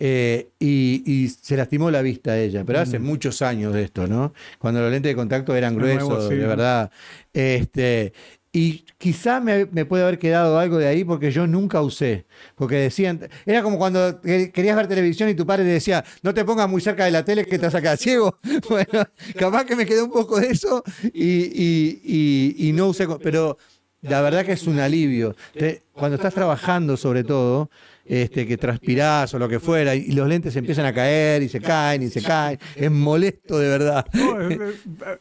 Eh, 0.00 0.48
y, 0.58 1.02
y 1.06 1.28
se 1.28 1.56
lastimó 1.56 1.90
la 1.90 2.02
vista 2.02 2.32
a 2.32 2.38
ella, 2.38 2.64
pero 2.64 2.80
hace 2.80 2.98
muchos 2.98 3.42
años 3.42 3.74
de 3.74 3.82
esto, 3.84 4.06
¿no? 4.06 4.32
Cuando 4.58 4.80
los 4.80 4.90
lentes 4.90 5.10
de 5.10 5.16
contacto 5.16 5.54
eran 5.56 5.74
De 5.76 5.80
nuevo, 5.80 6.08
gruesos, 6.08 6.28
sí, 6.28 6.36
de 6.36 6.42
¿no? 6.42 6.48
verdad. 6.48 6.90
Este, 7.32 8.12
y 8.50 8.84
quizá 8.96 9.40
me, 9.40 9.66
me 9.66 9.84
puede 9.84 10.02
haber 10.04 10.18
quedado 10.18 10.58
algo 10.58 10.78
de 10.78 10.86
ahí 10.86 11.04
porque 11.04 11.30
yo 11.30 11.46
nunca 11.46 11.82
usé. 11.82 12.24
Porque 12.54 12.76
decían, 12.76 13.28
era 13.44 13.62
como 13.62 13.76
cuando 13.78 14.20
que- 14.20 14.50
querías 14.50 14.76
ver 14.76 14.88
televisión 14.88 15.28
y 15.28 15.34
tu 15.34 15.44
padre 15.46 15.64
te 15.64 15.70
decía, 15.70 16.04
no 16.22 16.32
te 16.32 16.44
pongas 16.44 16.68
muy 16.68 16.80
cerca 16.80 17.04
de 17.04 17.10
la 17.10 17.24
tele 17.24 17.44
que 17.44 17.58
te 17.58 17.66
vas 17.66 17.74
a 17.74 17.80
quedar 17.82 17.98
ciego. 17.98 18.38
Bueno, 18.68 19.04
capaz 19.38 19.64
que 19.64 19.76
me 19.76 19.84
quedó 19.86 20.04
un 20.06 20.12
poco 20.12 20.40
de 20.40 20.48
eso 20.48 20.82
y, 21.12 21.52
y- 22.04 22.54
y- 22.56 22.72
no 22.72 22.88
usé. 22.88 23.06
Pero 23.22 23.58
la 24.02 24.20
verdad 24.20 24.44
que 24.44 24.52
es 24.52 24.66
un 24.66 24.78
alivio. 24.78 25.34
Te- 25.52 25.82
cuando 25.92 26.16
estás 26.16 26.32
trabajando, 26.34 26.96
sobre 26.96 27.24
todo, 27.24 27.70
este, 28.06 28.46
que 28.46 28.56
transpirás 28.56 29.34
o 29.34 29.38
lo 29.38 29.48
que 29.48 29.60
fuera, 29.60 29.94
y 29.94 30.12
los 30.12 30.26
lentes 30.28 30.54
empiezan 30.56 30.86
a 30.86 30.94
caer 30.94 31.42
y 31.42 31.48
se 31.48 31.60
caen 31.60 32.02
y 32.02 32.08
se 32.08 32.22
caen, 32.22 32.58
es 32.76 32.90
molesto 32.90 33.58
de 33.58 33.68
verdad. 33.68 34.06
No, 34.14 34.40
eh, 34.50 34.58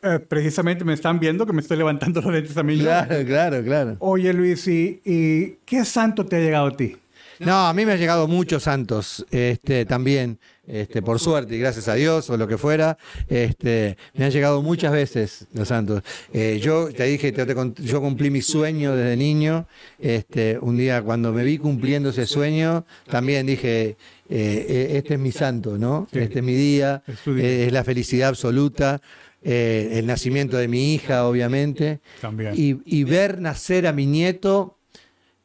eh, 0.03 0.19
precisamente 0.19 0.85
me 0.85 0.93
están 0.93 1.19
viendo 1.19 1.45
que 1.45 1.51
me 1.53 1.61
estoy 1.61 1.77
levantando 1.77 2.21
los 2.21 2.31
lentes 2.31 2.53
también. 2.53 2.79
yo. 2.79 2.85
Claro, 2.85 3.25
claro, 3.25 3.63
claro. 3.63 3.95
Oye 3.99 4.31
Luis, 4.33 4.67
¿y, 4.67 5.01
y 5.03 5.57
qué 5.65 5.83
santo 5.83 6.25
te 6.25 6.37
ha 6.37 6.39
llegado 6.39 6.67
a 6.67 6.77
ti? 6.77 6.95
No, 7.39 7.67
a 7.67 7.73
mí 7.73 7.85
me 7.85 7.91
han 7.91 7.99
llegado 7.99 8.27
muchos 8.27 8.63
santos, 8.63 9.23
este, 9.31 9.85
también, 9.85 10.39
este, 10.67 11.01
por 11.01 11.19
suerte 11.19 11.55
y 11.55 11.59
gracias 11.59 11.87
a 11.87 11.93
Dios 11.95 12.29
o 12.29 12.35
lo 12.37 12.47
que 12.47 12.57
fuera, 12.57 12.97
este, 13.29 13.97
me 14.13 14.25
han 14.25 14.31
llegado 14.31 14.61
muchas 14.61 14.91
veces 14.91 15.47
los 15.53 15.69
santos. 15.69 16.03
Eh, 16.33 16.59
yo 16.61 16.89
te 16.93 17.05
dije, 17.05 17.31
te- 17.31 17.45
te 17.45 17.55
cont- 17.55 17.79
yo 17.81 18.01
cumplí 18.01 18.29
mi 18.29 18.41
sueño 18.41 18.95
desde 18.95 19.15
niño, 19.15 19.65
este, 19.99 20.59
un 20.59 20.77
día 20.77 21.01
cuando 21.01 21.31
me 21.31 21.43
vi 21.43 21.57
cumpliendo 21.57 22.09
ese 22.09 22.25
sueño, 22.25 22.85
también 23.09 23.45
dije, 23.47 23.95
eh, 24.29 24.65
eh, 24.69 24.87
este 24.97 25.13
es 25.13 25.19
mi 25.19 25.31
santo, 25.31 25.77
¿no? 25.77 26.07
Este 26.11 26.39
es 26.39 26.43
mi 26.45 26.53
día, 26.53 27.01
Es 27.07 27.19
eh, 27.27 27.69
la 27.71 27.83
felicidad 27.85 28.29
absoluta, 28.29 29.01
el 29.41 30.05
nacimiento 30.05 30.57
de 30.57 30.67
mi 30.67 30.93
hija, 30.93 31.25
obviamente 31.25 32.01
También. 32.19 32.53
y, 32.57 32.81
y 32.85 33.03
ver 33.05 33.39
nacer 33.39 33.87
a 33.87 33.93
mi 33.93 34.05
nieto, 34.05 34.75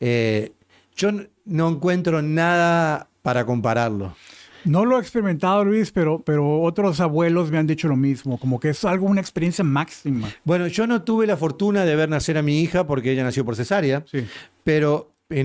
yo 0.00 1.11
no 1.45 1.69
encuentro 1.69 2.23
nada 2.23 3.09
para 3.23 3.45
compararlo. 3.45 4.17
No 4.64 4.85
lo 4.85 4.97
he 4.99 5.00
experimentado, 5.00 5.64
Luis, 5.64 5.90
pero, 5.92 6.21
pero 6.25 6.61
otros 6.62 7.00
abuelos 7.00 7.50
me 7.50 7.59
han 7.59 7.66
dicho 7.66 7.88
lo 7.88 7.97
mismo, 7.97 8.38
como 8.38 8.61
que 8.61 8.71
es 8.71 8.85
algo, 8.85 9.07
una 9.07 9.21
experiencia 9.21 9.64
máxima. 9.64 10.28
Bueno, 10.45 10.66
yo 10.66 10.87
no 10.87 11.02
tuve 11.02 11.26
la 11.26 11.37
fortuna 11.37 11.84
de 11.84 11.97
ver 11.97 12.08
nacer 12.08 12.39
a 12.39 12.43
mi 12.43 12.60
hija 12.60 12.86
porque 12.86 13.13
ella 13.13 13.25
nació 13.25 13.45
por 13.45 13.56
cesárea, 13.56 14.04
Sí. 14.10 14.25
pero 14.65 15.08
y, 15.30 15.39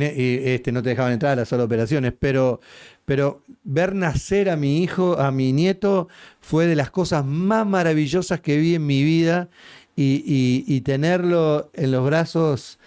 este, 0.50 0.74
no 0.74 0.84
te 0.84 0.90
dejaban 0.90 1.14
entrar 1.14 1.32
a 1.32 1.36
las 1.38 1.48
solo 1.48 1.64
operaciones, 1.64 2.12
pero, 2.20 2.60
pero 3.06 3.42
ver 3.64 3.96
nacer 3.96 4.50
a 4.50 4.58
mi 4.58 4.84
hijo, 4.84 5.18
a 5.18 5.32
mi 5.32 5.54
nieto, 5.54 6.10
fue 6.42 6.68
de 6.68 6.76
las 6.76 6.92
cosas 6.92 7.24
más 7.26 7.66
maravillosas 7.66 8.42
que 8.42 8.58
vi 8.58 8.76
en 8.76 8.86
mi 8.86 9.02
vida 9.04 9.48
y, 9.96 10.24
y- 10.28 10.66
y 10.68 10.82
tenerlo 10.82 11.70
en 11.74 11.92
los 11.92 12.06
brazos 12.06 12.80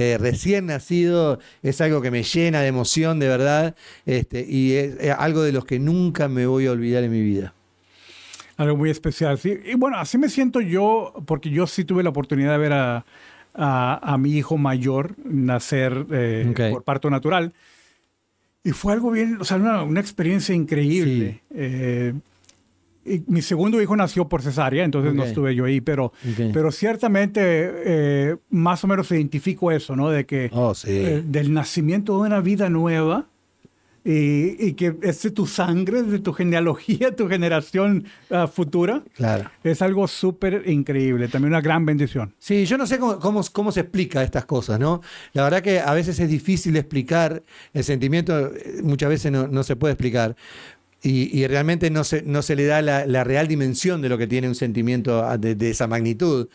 eh, 0.00 0.16
recién 0.18 0.66
nacido 0.66 1.38
es 1.62 1.80
algo 1.80 2.00
que 2.00 2.10
me 2.10 2.22
llena 2.22 2.60
de 2.60 2.68
emoción, 2.68 3.18
de 3.18 3.28
verdad, 3.28 3.74
este, 4.06 4.46
y 4.48 4.74
es, 4.74 4.96
es 5.00 5.14
algo 5.18 5.42
de 5.42 5.52
los 5.52 5.64
que 5.64 5.78
nunca 5.78 6.28
me 6.28 6.46
voy 6.46 6.66
a 6.66 6.72
olvidar 6.72 7.02
en 7.04 7.10
mi 7.10 7.22
vida. 7.22 7.52
Algo 8.56 8.76
muy 8.76 8.90
especial, 8.90 9.38
sí. 9.38 9.54
Y 9.64 9.74
bueno, 9.74 9.98
así 9.98 10.18
me 10.18 10.28
siento 10.28 10.60
yo, 10.60 11.12
porque 11.26 11.50
yo 11.50 11.66
sí 11.66 11.84
tuve 11.84 12.02
la 12.02 12.10
oportunidad 12.10 12.52
de 12.52 12.58
ver 12.58 12.72
a, 12.72 13.04
a- 13.54 14.14
a 14.14 14.18
mi 14.18 14.32
hijo 14.36 14.56
mayor 14.58 15.14
nacer 15.24 16.06
eh, 16.10 16.42
por 16.72 16.82
parto 16.82 17.08
natural. 17.10 17.52
Y 18.64 18.70
fue 18.72 18.92
algo 18.92 19.10
bien, 19.12 19.38
o 19.40 19.44
sea, 19.44 19.56
una, 19.58 19.82
una 19.82 20.00
experiencia 20.00 20.54
increíble. 20.54 21.40
Eh, 21.54 22.14
y 23.14 23.24
mi 23.26 23.42
segundo 23.42 23.80
hijo 23.80 23.96
nació 23.96 24.28
por 24.28 24.42
cesárea, 24.42 24.84
entonces 24.84 25.14
no 25.14 25.24
estuve 25.24 25.54
yo 25.54 25.64
ahí, 25.64 25.80
pero, 25.80 26.12
pero 26.52 26.70
ciertamente 26.70 27.40
eh, 27.42 28.36
más 28.50 28.84
o 28.84 28.86
menos 28.86 29.10
identifico 29.10 29.70
eso, 29.72 29.96
¿no? 29.96 30.10
De 30.10 30.26
que 30.26 30.50
Oh, 30.52 30.74
sí. 30.74 30.88
eh, 30.90 31.22
del 31.26 31.52
nacimiento 31.52 32.14
de 32.20 32.26
una 32.28 32.40
vida 32.40 32.68
nueva 32.68 33.26
y, 34.04 34.68
y 34.68 34.72
que 34.74 34.96
es 35.02 35.20
de 35.22 35.30
tu 35.32 35.46
sangre, 35.46 36.02
de 36.02 36.18
tu 36.20 36.32
genealogía, 36.32 37.14
tu 37.14 37.28
generación 37.28 38.04
ah, 38.30 38.46
futura, 38.46 39.02
Claro. 39.14 39.50
es 39.62 39.82
algo 39.82 40.08
súper 40.08 40.62
increíble, 40.66 41.28
también 41.28 41.52
una 41.52 41.60
gran 41.60 41.84
bendición. 41.84 42.32
Sí, 42.38 42.64
yo 42.64 42.78
no 42.78 42.86
sé 42.86 42.98
cómo, 42.98 43.18
cómo, 43.18 43.42
cómo 43.52 43.70
se 43.72 43.80
explica 43.80 44.22
estas 44.22 44.46
cosas, 44.46 44.80
¿no? 44.80 45.02
La 45.34 45.42
verdad 45.44 45.60
que 45.62 45.80
a 45.80 45.92
veces 45.92 46.18
es 46.20 46.28
difícil 46.30 46.76
explicar, 46.76 47.42
el 47.74 47.84
sentimiento 47.84 48.54
eh, 48.54 48.80
muchas 48.82 49.10
veces 49.10 49.30
no, 49.32 49.46
no 49.48 49.62
se 49.62 49.76
puede 49.76 49.92
explicar. 49.92 50.36
Y, 51.02 51.46
realmente 51.46 51.90
no 51.90 52.02
se, 52.02 52.22
no 52.22 52.42
se 52.42 52.56
le 52.56 52.66
da 52.66 52.82
la, 52.82 53.24
real 53.24 53.46
dimensión 53.46 54.02
de 54.02 54.08
lo 54.08 54.18
que 54.18 54.26
tiene 54.26 54.48
un 54.48 54.56
sentimiento 54.56 55.24
ah, 55.24 55.38
de, 55.38 55.70
esa 55.70 55.86
magnitud. 55.86 56.48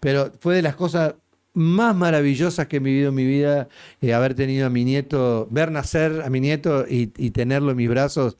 Pero 0.00 0.32
fue 0.40 0.56
de 0.56 0.62
las 0.62 0.74
cosas 0.74 1.14
más 1.52 1.94
maravillosas 1.94 2.66
que 2.66 2.76
he 2.76 2.80
vivido 2.80 3.10
en 3.10 3.14
mi 3.14 3.26
vida, 3.26 3.68
eh, 4.00 4.12
haber 4.12 4.34
tenido 4.34 4.66
a 4.66 4.70
mi 4.70 4.84
nieto, 4.84 5.46
ver 5.50 5.70
nacer 5.70 6.22
a 6.24 6.30
mi 6.30 6.40
nieto 6.40 6.84
y, 6.88 7.12
y 7.16 7.30
tenerlo 7.30 7.70
en 7.70 7.76
mis 7.76 7.88
brazos. 7.88 8.38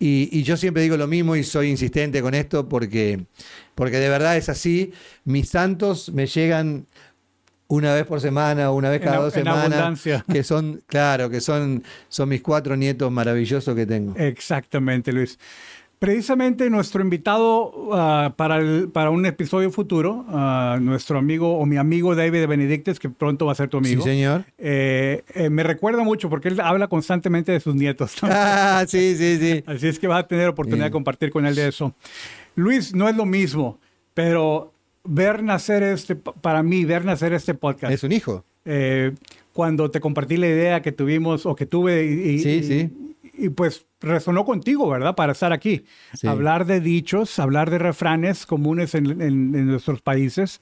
Y, 0.00 0.28
y 0.32 0.42
yo 0.42 0.56
siempre 0.56 0.82
digo 0.82 0.96
lo 0.96 1.06
mismo 1.06 1.36
y 1.36 1.44
soy 1.44 1.68
insistente 1.68 2.22
con 2.22 2.34
esto 2.34 2.68
porque, 2.68 3.26
porque 3.74 3.98
de 3.98 4.08
verdad 4.08 4.36
es 4.36 4.48
así. 4.48 4.92
Mis 5.24 5.50
santos 5.50 6.10
me 6.12 6.26
llegan 6.26 6.86
una 7.68 7.92
vez 7.94 8.04
por 8.06 8.20
semana, 8.20 8.70
una 8.70 8.90
vez 8.90 9.00
En 9.00 9.04
cada 9.06 9.18
ab- 9.18 9.22
dos 9.22 9.34
en 9.36 9.40
semanas. 9.44 9.62
abundancia. 9.64 10.24
Que 10.30 10.42
son, 10.44 10.82
claro, 10.86 11.28
que 11.30 11.40
son, 11.40 11.82
son 12.08 12.28
mis 12.28 12.42
cuatro 12.42 12.76
nietos 12.76 13.10
maravillosos 13.10 13.74
que 13.74 13.86
tengo. 13.86 14.14
Exactamente, 14.16 15.12
Luis. 15.12 15.38
Precisamente 15.98 16.68
nuestro 16.68 17.00
invitado 17.00 17.88
ah, 17.94 18.34
para, 18.36 18.58
el- 18.58 18.90
para 18.92 19.08
un 19.08 19.24
episodio 19.24 19.70
futuro, 19.70 20.26
ah, 20.28 20.76
nuestro 20.78 21.18
amigo 21.18 21.56
o 21.58 21.64
mi 21.64 21.78
amigo 21.78 22.14
David 22.14 22.46
Benedictes, 22.46 23.00
que 23.00 23.08
pronto 23.08 23.46
va 23.46 23.52
a 23.52 23.54
ser 23.54 23.70
tu 23.70 23.78
amigo, 23.78 24.02
Sí, 24.04 24.10
señor. 24.10 24.44
eh, 24.58 25.24
eh, 25.34 25.48
me 25.48 25.62
recuerda 25.62 26.04
mucho 26.04 26.28
porque 26.28 26.48
él 26.48 26.60
habla 26.60 26.88
constantemente 26.88 27.50
de 27.50 27.60
sus 27.60 27.74
nietos. 27.74 28.14
¿no? 28.22 28.28
Ah, 28.30 28.84
sí, 28.86 29.16
sí, 29.16 29.38
sí. 29.40 29.64
Así 29.66 29.88
es 29.88 29.98
que 29.98 30.06
vas 30.06 30.22
a 30.24 30.28
tener 30.28 30.48
oportunidad 30.48 30.84
de 30.84 30.90
compartir 30.90 31.30
con 31.30 31.46
él 31.46 31.54
de 31.54 31.68
eso. 31.68 31.94
Luis, 32.56 32.94
no 32.94 33.08
es 33.08 33.16
lo 33.16 33.24
mismo, 33.24 33.78
pero 34.12 34.74
ver 35.06 35.42
nacer 35.42 35.82
este, 35.82 36.16
para 36.16 36.62
mí, 36.62 36.84
ver 36.84 37.04
nacer 37.04 37.32
este 37.32 37.54
podcast, 37.54 37.92
Es 37.92 38.02
un 38.04 38.12
hijo. 38.12 38.44
eh, 38.64 39.12
cuando 39.52 39.90
te 39.90 40.00
compartí 40.00 40.36
la 40.36 40.48
idea 40.48 40.82
que 40.82 40.92
tuvimos 40.92 41.46
o 41.46 41.54
que 41.56 41.64
tuve 41.66 42.04
y, 42.04 42.30
y- 42.30 42.38
Sí, 42.40 42.48
y- 42.50 42.62
sí. 42.62 42.90
y, 43.38 43.48
pues 43.48 43.86
resonó 44.00 44.44
contigo, 44.44 44.88
¿verdad? 44.88 45.14
Para 45.14 45.32
estar 45.32 45.52
aquí. 45.52 45.84
Sí. 46.14 46.26
Hablar 46.26 46.66
de 46.66 46.80
dichos, 46.80 47.38
hablar 47.38 47.70
de 47.70 47.78
refranes 47.78 48.44
comunes 48.44 48.94
en, 48.94 49.06
en- 49.22 49.54
en 49.54 49.66
nuestros 49.66 50.02
países 50.02 50.60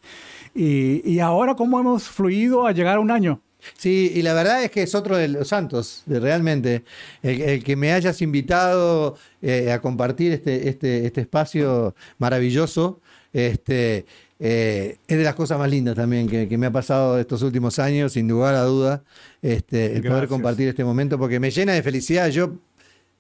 y, 0.55 1.03
y 1.09 1.19
ahora 1.19 1.55
cómo 1.57 1.81
hemos 1.81 2.05
fluido 2.05 2.67
a 2.67 2.73
llegar 2.73 2.97
a 2.97 3.01
un 3.01 3.11
año. 3.11 3.41
Sí, 3.79 4.13
y 4.15 4.21
la 4.23 4.35
verdad 4.35 4.63
es 4.63 4.71
que 4.71 4.83
es 4.83 4.95
otro 4.95 5.17
de 5.17 5.27
los 5.27 5.49
santos, 5.49 6.03
de 6.07 6.21
realmente. 6.21 6.85
El, 7.23 7.41
el 7.41 7.65
que 7.65 7.77
me 7.77 7.93
hayas 7.93 8.21
invitado 8.23 9.17
eh, 9.41 9.73
a 9.73 9.81
compartir 9.81 10.33
este, 10.33 10.69
este, 10.69 11.07
este 11.07 11.23
espacio 11.23 11.95
maravilloso, 12.19 13.01
este, 13.33 14.05
eh, 14.47 14.99
es 15.09 15.17
de 15.17 15.25
las 15.25 15.35
cosas 15.35 15.59
más 15.59 15.71
lindas 15.71 15.95
también 15.95 16.29
que, 16.29 16.47
que 16.47 16.59
me 16.59 16.67
ha 16.67 16.71
pasado 16.71 17.19
estos 17.19 17.41
últimos 17.41 17.79
años, 17.79 18.13
sin 18.13 18.29
lugar 18.29 18.55
a 18.55 18.65
duda, 18.65 19.03
este, 19.41 19.97
el 19.97 20.03
poder 20.03 20.29
compartir 20.29 20.69
este 20.69 20.85
momento, 20.85 21.19
porque 21.19 21.41
me 21.41 21.51
llena 21.51 21.73
de 21.73 21.83
felicidad. 21.83 22.29
Yo 22.29 22.53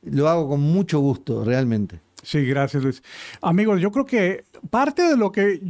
lo 0.02 0.28
hago 0.28 0.46
con 0.50 0.60
mucho 0.60 0.98
gusto, 1.00 1.42
realmente. 1.42 1.98
Sí, 2.22 2.44
gracias 2.44 2.82
Luis. 2.82 3.02
Amigos, 3.40 3.80
yo 3.80 3.90
creo 3.90 4.04
que 4.04 4.44
parte 4.68 5.00
de 5.00 5.16
lo 5.16 5.32
que 5.32 5.62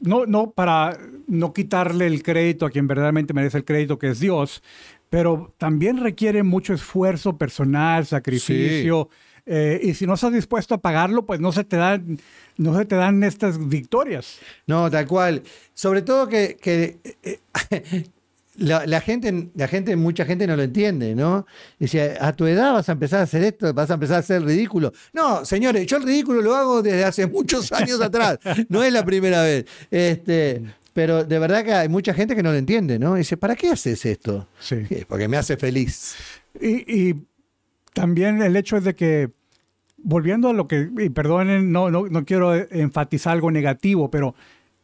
no, 0.00 0.24
no 0.24 0.52
para 0.52 0.96
no 1.26 1.52
quitarle 1.52 2.06
el 2.06 2.22
crédito 2.22 2.64
a 2.64 2.70
quien 2.70 2.86
verdaderamente 2.86 3.34
merece 3.34 3.58
el 3.58 3.66
crédito, 3.66 3.98
que 3.98 4.08
es 4.08 4.20
Dios, 4.20 4.62
pero 5.10 5.52
también 5.58 5.98
requiere 5.98 6.42
mucho 6.42 6.72
esfuerzo 6.72 7.36
personal, 7.36 8.06
sacrificio. 8.06 9.10
Eh, 9.46 9.80
y 9.82 9.94
si 9.94 10.06
no 10.06 10.14
estás 10.14 10.32
dispuesto 10.32 10.74
a 10.74 10.78
pagarlo, 10.78 11.26
pues 11.26 11.40
no 11.40 11.52
se 11.52 11.64
te 11.64 11.76
dan, 11.76 12.18
no 12.56 12.76
se 12.78 12.84
te 12.84 12.96
dan 12.96 13.22
estas 13.22 13.68
victorias. 13.68 14.38
No, 14.66 14.90
tal 14.90 15.06
cual. 15.06 15.42
Sobre 15.74 16.02
todo 16.02 16.28
que, 16.28 16.56
que 16.60 16.98
eh, 17.22 17.40
la, 18.56 19.00
gente, 19.00 19.50
la 19.54 19.68
gente, 19.68 19.96
mucha 19.96 20.24
gente 20.24 20.46
no 20.46 20.56
lo 20.56 20.62
entiende, 20.62 21.14
¿no? 21.14 21.46
Dice, 21.78 22.16
a 22.20 22.32
tu 22.32 22.46
edad 22.46 22.72
vas 22.72 22.88
a 22.88 22.92
empezar 22.92 23.20
a 23.20 23.24
hacer 23.24 23.44
esto, 23.44 23.72
vas 23.74 23.90
a 23.90 23.94
empezar 23.94 24.16
a 24.16 24.20
hacer 24.20 24.42
ridículo. 24.42 24.92
No, 25.12 25.44
señores, 25.44 25.86
yo 25.86 25.96
el 25.96 26.04
ridículo 26.04 26.40
lo 26.40 26.54
hago 26.54 26.82
desde 26.82 27.04
hace 27.04 27.26
muchos 27.26 27.72
años 27.72 28.00
atrás. 28.00 28.38
No 28.68 28.82
es 28.82 28.92
la 28.92 29.04
primera 29.04 29.42
vez. 29.42 29.66
Este, 29.90 30.62
pero 30.92 31.24
de 31.24 31.38
verdad 31.38 31.64
que 31.64 31.72
hay 31.72 31.88
mucha 31.88 32.14
gente 32.14 32.34
que 32.34 32.42
no 32.42 32.50
lo 32.50 32.56
entiende, 32.56 32.98
¿no? 32.98 33.14
Dice, 33.16 33.36
¿para 33.36 33.56
qué 33.56 33.70
haces 33.70 34.04
esto? 34.06 34.48
Sí. 34.58 34.76
Porque 35.08 35.28
me 35.28 35.36
hace 35.36 35.56
feliz. 35.56 36.14
Y, 36.60 37.14
también 37.94 38.42
el 38.42 38.54
hecho 38.56 38.76
es 38.76 38.84
de 38.84 38.94
que, 38.94 39.30
volviendo 39.96 40.50
a 40.50 40.52
lo 40.52 40.68
que, 40.68 40.90
y 40.98 41.08
perdonen, 41.08 41.72
no, 41.72 41.90
no, 41.90 42.06
no 42.08 42.24
quiero 42.26 42.54
enfatizar 42.54 43.32
algo 43.32 43.50
negativo, 43.50 44.10
pero 44.10 44.34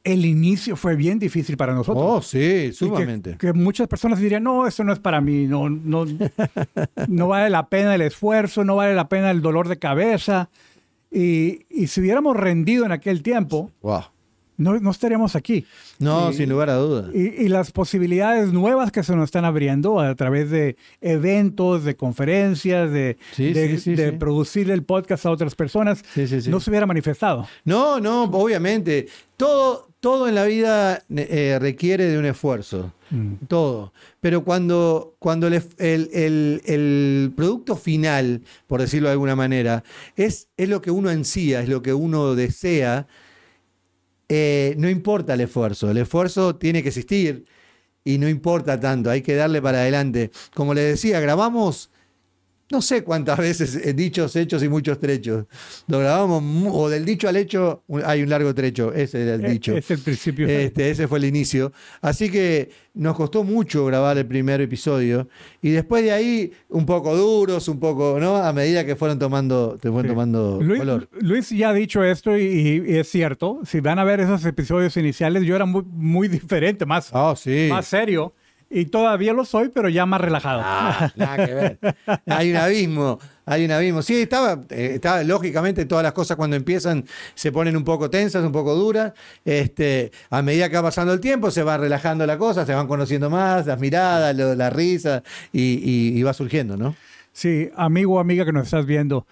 el 0.03 0.25
inicio 0.25 0.77
fue 0.77 0.96
bien 0.96 1.18
difícil 1.18 1.59
para 1.59 1.75
nosotros. 1.75 2.05
Oh, 2.07 2.23
sí, 2.23 2.73
sumamente. 2.73 3.37
Que, 3.37 3.53
muchas 3.53 3.87
personas 3.87 4.18
dirían, 4.18 4.42
no, 4.42 4.66
eso 4.66 4.83
no 4.83 4.94
es 4.94 4.99
para 4.99 5.20
mí, 5.20 5.46
no, 5.46 5.68
no, 5.68 6.07
no 7.09 7.29
vale 7.29 7.51
la 7.51 7.68
pena 7.68 7.94
el 7.94 8.01
esfuerzo, 8.01 8.64
no 8.64 8.77
vale 8.77 8.94
la 8.94 9.09
pena 9.09 9.31
el 9.31 9.42
dolor 9.42 9.68
de 9.68 9.79
cabeza. 9.79 10.49
Y, 11.11 11.66
y 11.68 11.88
si 11.88 12.01
hubiéramos 12.01 12.37
rendido 12.37 12.87
en 12.87 12.92
aquel 12.92 13.23
tiempo, 13.23 13.70
wow 13.83 14.05
no, 14.61 14.79
no 14.79 14.90
estaríamos 14.90 15.37
aquí. 15.37 15.64
No, 15.99 16.33
sin 16.35 16.51
lugar 16.51 16.68
a 16.68 16.75
dudas. 16.75 17.14
Y, 17.14 17.49
las 17.49 17.73
posibilidades 17.73 18.53
nuevas 18.53 18.92
que 18.92 19.03
se 19.03 19.16
nos 19.16 19.25
están 19.25 19.46
abriendo 19.46 19.99
a 19.99 20.14
través 20.14 20.51
de 20.51 20.77
eventos, 21.01 21.85
de 21.85 21.96
conferencias, 21.96 22.90
de, 22.92 23.16
de, 23.38 24.16
producir 24.18 24.70
el 24.70 24.83
podcast 24.83 25.25
a 25.25 25.31
otras 25.31 25.55
personas, 25.55 26.05
no 26.46 26.61
se 26.61 26.70
hubiera 26.70 26.87
manifestado. 26.87 27.49
No, 27.64 28.01
no, 28.01 28.25
obviamente. 28.25 29.09
Todo, 29.38 29.88
todo 30.01 30.29
en 30.29 30.35
la 30.35 30.44
vida 30.44 31.03
eh, 31.09 31.57
requiere 31.59 32.05
de 32.05 32.18
un 32.18 32.27
esfuerzo. 32.27 32.92
Mm. 33.09 33.46
Todo. 33.49 33.94
Pero 34.20 34.44
cuando, 34.44 35.14
cuando 35.18 35.46
el, 35.46 35.62
el, 35.79 37.33
producto 37.35 37.77
final, 37.77 38.42
por 38.66 38.83
decirlo 38.83 39.09
de 39.09 39.12
alguna 39.12 39.37
manera, 39.37 39.83
es, 40.16 40.49
es 40.59 40.68
lo 40.68 40.83
que 40.83 40.90
uno 40.90 41.09
ansía, 41.09 41.62
es 41.62 41.70
lo 41.70 41.81
que 41.81 41.94
uno 41.94 42.35
desea, 42.35 43.07
eh, 44.33 44.77
no 44.79 44.88
importa 44.88 45.35
el 45.35 45.40
esfuerzo, 45.40 45.90
el 45.90 45.97
esfuerzo 45.97 46.55
tiene 46.55 46.83
que 46.83 46.88
existir 46.90 47.47
y 48.05 48.19
no 48.19 48.29
importa 48.29 48.79
tanto, 48.79 49.11
hay 49.11 49.23
que 49.23 49.35
darle 49.35 49.61
para 49.61 49.79
adelante. 49.79 50.31
Como 50.55 50.73
le 50.73 50.83
decía, 50.83 51.19
grabamos 51.19 51.90
no 52.70 52.80
sé 52.80 53.02
cuántas 53.02 53.38
veces 53.38 53.74
eh, 53.74 53.92
dichos, 53.92 54.37
hechos 54.37 54.62
y 54.62 54.68
muchos 54.68 54.98
trechos. 55.00 55.46
Lo 55.88 55.98
grabamos, 55.98 56.42
o 56.72 56.88
del 56.88 57.04
dicho 57.04 57.28
al 57.28 57.37
hecho 57.37 57.83
hay 58.04 58.22
un 58.22 58.30
largo 58.30 58.54
trecho, 58.54 58.92
ese 58.92 59.22
era 59.22 59.35
el 59.35 59.44
e, 59.44 59.50
dicho. 59.50 59.76
Es 59.76 59.90
el 59.90 59.98
principio. 59.98 60.46
Este, 60.48 60.90
ese 60.90 61.09
fue 61.09 61.18
el 61.18 61.24
inicio. 61.24 61.72
Así 62.00 62.30
que 62.30 62.70
nos 62.94 63.16
costó 63.16 63.44
mucho 63.44 63.85
grabar 63.87 64.18
el 64.18 64.26
primer 64.26 64.61
episodio 64.61 65.28
y 65.62 65.70
después 65.70 66.04
de 66.04 66.12
ahí 66.12 66.52
un 66.68 66.87
poco 66.87 67.16
duros, 67.16 67.66
un 67.68 67.80
poco, 67.80 68.18
¿no? 68.20 68.37
A 68.37 68.52
medida 68.52 68.85
que 68.85 68.94
fueron 68.94 69.18
tomando, 69.18 69.76
te 69.80 69.90
fueron 69.90 70.12
tomando 70.12 70.61
Luis, 70.62 70.78
color. 70.80 71.09
Luis 71.20 71.50
ya 71.50 71.70
ha 71.70 71.74
dicho 71.74 72.04
esto 72.04 72.38
y, 72.38 72.85
es 72.87 73.09
cierto. 73.09 73.61
Si 73.64 73.80
van 73.80 73.98
a 73.98 74.04
ver 74.04 74.20
esos 74.20 74.44
episodios 74.44 74.96
iniciales, 74.96 75.42
yo 75.44 75.56
era 75.56 75.66
muy, 75.66 75.83
muy 75.85 76.28
diferente, 76.28 76.87
más, 76.87 77.11
oh, 77.12 77.35
sí. 77.35 77.66
más 77.68 77.87
serio. 77.87 78.33
Y 78.72 78.85
todavía 78.87 79.33
lo 79.33 79.44
soy, 79.44 79.70
pero 79.70 79.88
ya 79.88 80.06
más 80.06 80.20
relajado. 80.20 80.62
Ah, 80.64 81.11
nada 81.16 81.44
que 81.44 81.54
ver. 81.54 81.78
Hay 82.26 82.52
un 82.52 82.56
abismo, 82.56 83.18
hay 83.44 83.64
un 83.64 83.72
abismo. 83.72 84.00
Sí, 84.00 84.22
estaba, 84.22 84.62
eh, 84.70 84.92
estaba, 84.94 85.24
lógicamente 85.24 85.85
todas 85.87 86.04
las 86.04 86.12
cosas 86.12 86.37
cuando 86.37 86.54
empiezan 86.54 87.04
se 87.35 87.50
ponen 87.50 87.76
un 87.76 87.83
poco 87.83 88.09
tensas, 88.09 88.44
un 88.44 88.52
poco 88.52 88.76
duras. 88.76 89.12
Este, 89.44 90.12
a 90.30 90.40
medida 90.42 90.68
que 90.68 90.76
va 90.76 90.83
pasando 90.83 91.12
el 91.12 91.18
tiempo 91.18 91.50
se 91.50 91.64
va 91.64 91.78
relajando 91.78 92.24
la 92.26 92.38
cosa, 92.38 92.64
se 92.64 92.72
van 92.72 92.87
conociendo 92.87 93.28
más, 93.28 93.66
las 93.66 93.80
miradas, 93.80 94.37
la 94.37 94.70
risa 94.70 95.24
y, 95.52 96.22
va 96.22 96.33
surgiendo, 96.33 96.76
¿no? 96.76 96.94
Sí, 97.33 97.70
amigo 97.74 98.14
o 98.14 98.18
amiga 98.20 98.44
que 98.44 98.52
nos 98.52 98.66
estás 98.66 98.87
viendo, 98.87 99.26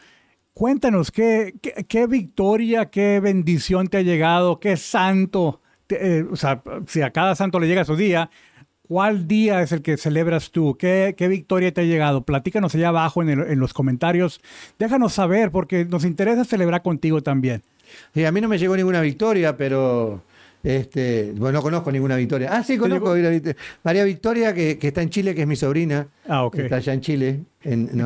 cuéntanos 0.53 1.13
qué, 1.13 1.55
qué, 1.87 2.07
victoria, 2.09 2.87
qué 2.87 3.21
bendición 3.21 3.87
te 3.87 3.99
ha 3.99 4.03
llegado, 4.03 4.59
qué 4.59 4.77
santo. 4.77 5.61
Eh, 5.91 6.25
o 6.31 6.37
sea, 6.37 6.63
si 6.87 7.03
a 7.03 7.13
cada 7.13 7.37
santo 7.37 7.61
le 7.61 7.69
llega 7.69 7.85
su 7.85 7.95
día, 7.95 8.31
¿Cuál 8.89 9.29
día 9.29 9.61
es 9.61 9.73
el 9.73 9.83
que 9.83 9.99
celebras 9.99 10.51
tú? 10.51 10.79
¿Qué, 10.79 11.15
victoria 11.29 11.73
te 11.73 11.83
ha 11.83 11.85
llegado? 11.85 12.23
Platícanos 12.23 12.75
allá 12.75 12.89
abajo 12.89 13.23
en, 13.23 13.61
los 13.61 13.75
comentarios. 13.75 14.41
Déjanos 14.79 15.13
saber 15.13 15.51
porque 15.51 15.85
nos 15.85 16.07
interesa 16.07 16.47
celebrar 16.47 16.81
contigo 16.83 17.23
también. 17.23 17.63
Sí, 18.15 18.25
a 18.25 18.33
mí 18.33 18.41
no 18.41 18.49
me 18.49 18.57
llegó 18.57 18.75
ninguna 18.77 19.03
victoria, 19.03 19.59
pero 19.59 20.23
este, 20.63 21.33
bueno, 21.37 21.59
no 21.59 21.63
conozco 21.63 21.93
ninguna 21.93 22.17
victoria. 22.17 22.49
Ah, 22.51 22.63
sí, 22.63 22.79
conozco 22.79 23.15
María 23.83 24.05
Victoria, 24.05 24.55
que, 24.55 24.79
está 24.81 25.03
en 25.03 25.11
Chile, 25.11 25.35
que 25.35 25.43
es 25.43 25.47
mi 25.47 25.57
sobrina. 25.57 26.09
Ah, 26.27 26.45
ok. 26.45 26.59
Está 26.61 26.77
allá 26.77 26.95
en 26.95 27.01
Chile. 27.03 27.41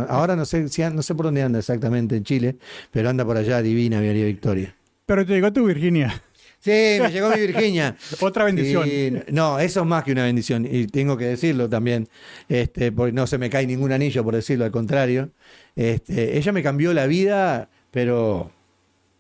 ahora 0.08 0.34
no 0.34 0.44
sé, 0.44 0.66
no 0.92 1.02
sé 1.02 1.14
por 1.14 1.26
dónde 1.26 1.42
anda 1.42 1.60
exactamente 1.60 2.16
en 2.16 2.24
Chile, 2.24 2.56
pero 2.90 3.08
anda 3.08 3.24
por 3.24 3.36
allá 3.36 3.62
divina 3.62 3.98
María 3.98 4.24
Victoria. 4.24 4.74
Pero 5.06 5.24
te 5.24 5.32
llegó 5.32 5.52
tu 5.52 5.64
Virginia. 5.64 6.22
Sí, 6.62 6.98
me 7.00 7.10
llegó 7.10 7.28
mi 7.30 7.40
Virginia. 7.40 7.96
Otra 8.20 8.44
bendición. 8.44 8.88
no, 9.32 9.58
eso 9.58 9.80
es 9.80 9.86
más 9.86 10.04
que 10.04 10.12
una 10.12 10.22
bendición. 10.22 10.64
Y 10.70 10.86
tengo 10.86 11.16
que 11.16 11.24
decirlo 11.24 11.68
también, 11.68 12.08
este, 12.48 12.92
porque 12.92 13.12
no 13.12 13.26
se 13.26 13.36
me 13.36 13.50
cae 13.50 13.66
ningún 13.66 13.90
anillo, 13.90 14.22
por 14.22 14.36
decirlo 14.36 14.64
al 14.64 14.70
contrario. 14.70 15.30
Este, 15.74 16.38
ella 16.38 16.52
me 16.52 16.62
cambió 16.62 16.94
la 16.94 17.06
vida, 17.08 17.68
pero 17.90 18.52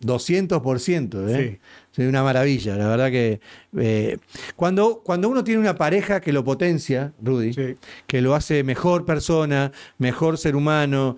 200%. 0.02 1.28
¿eh? 1.30 1.60
Sí. 1.90 2.02
una 2.02 2.22
maravilla. 2.22 2.76
La 2.76 2.86
verdad 2.86 3.10
que 3.10 3.40
eh, 3.76 4.18
cuando, 4.54 5.02
cuando 5.04 5.28
uno 5.28 5.42
tiene 5.42 5.60
una 5.60 5.74
pareja 5.74 6.20
que 6.20 6.32
lo 6.32 6.44
potencia, 6.44 7.12
Rudy, 7.20 7.76
que 8.06 8.20
lo 8.20 8.36
hace 8.36 8.62
mejor 8.62 9.04
persona, 9.04 9.72
mejor 9.98 10.38
ser 10.38 10.54
humano, 10.54 11.16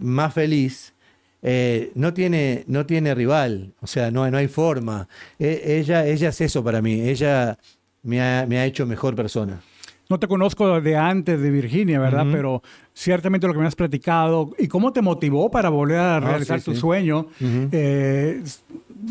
más 0.00 0.32
feliz 0.32 0.94
eh, 1.42 1.92
no, 1.94 2.14
tiene, 2.14 2.64
no 2.66 2.86
tiene 2.86 3.14
rival, 3.14 3.74
o 3.80 3.86
sea, 3.86 4.10
no, 4.10 4.28
no 4.30 4.36
hay 4.38 4.48
forma. 4.48 5.08
E, 5.38 5.78
ella, 5.78 6.06
ella 6.06 6.28
es 6.30 6.40
eso 6.40 6.62
para 6.64 6.82
mí, 6.82 7.00
ella 7.00 7.58
me 8.02 8.20
ha, 8.20 8.46
me 8.46 8.58
ha 8.58 8.66
hecho 8.66 8.86
mejor 8.86 9.14
persona. 9.14 9.60
No 10.08 10.20
te 10.20 10.28
conozco 10.28 10.80
de 10.80 10.96
antes 10.96 11.40
de 11.40 11.50
Virginia, 11.50 11.98
¿verdad? 11.98 12.26
Pero 12.30 12.62
ciertamente 12.94 13.48
lo 13.48 13.52
que 13.52 13.58
me 13.58 13.66
has 13.66 13.74
platicado 13.74 14.52
y 14.56 14.68
cómo 14.68 14.92
te 14.92 15.02
motivó 15.02 15.50
para 15.50 15.68
volver 15.68 15.98
a 15.98 16.16
ah, 16.16 16.20
realizar 16.20 16.62
tu 16.62 16.76
sueño. 16.76 17.26
Eh, 17.40 18.40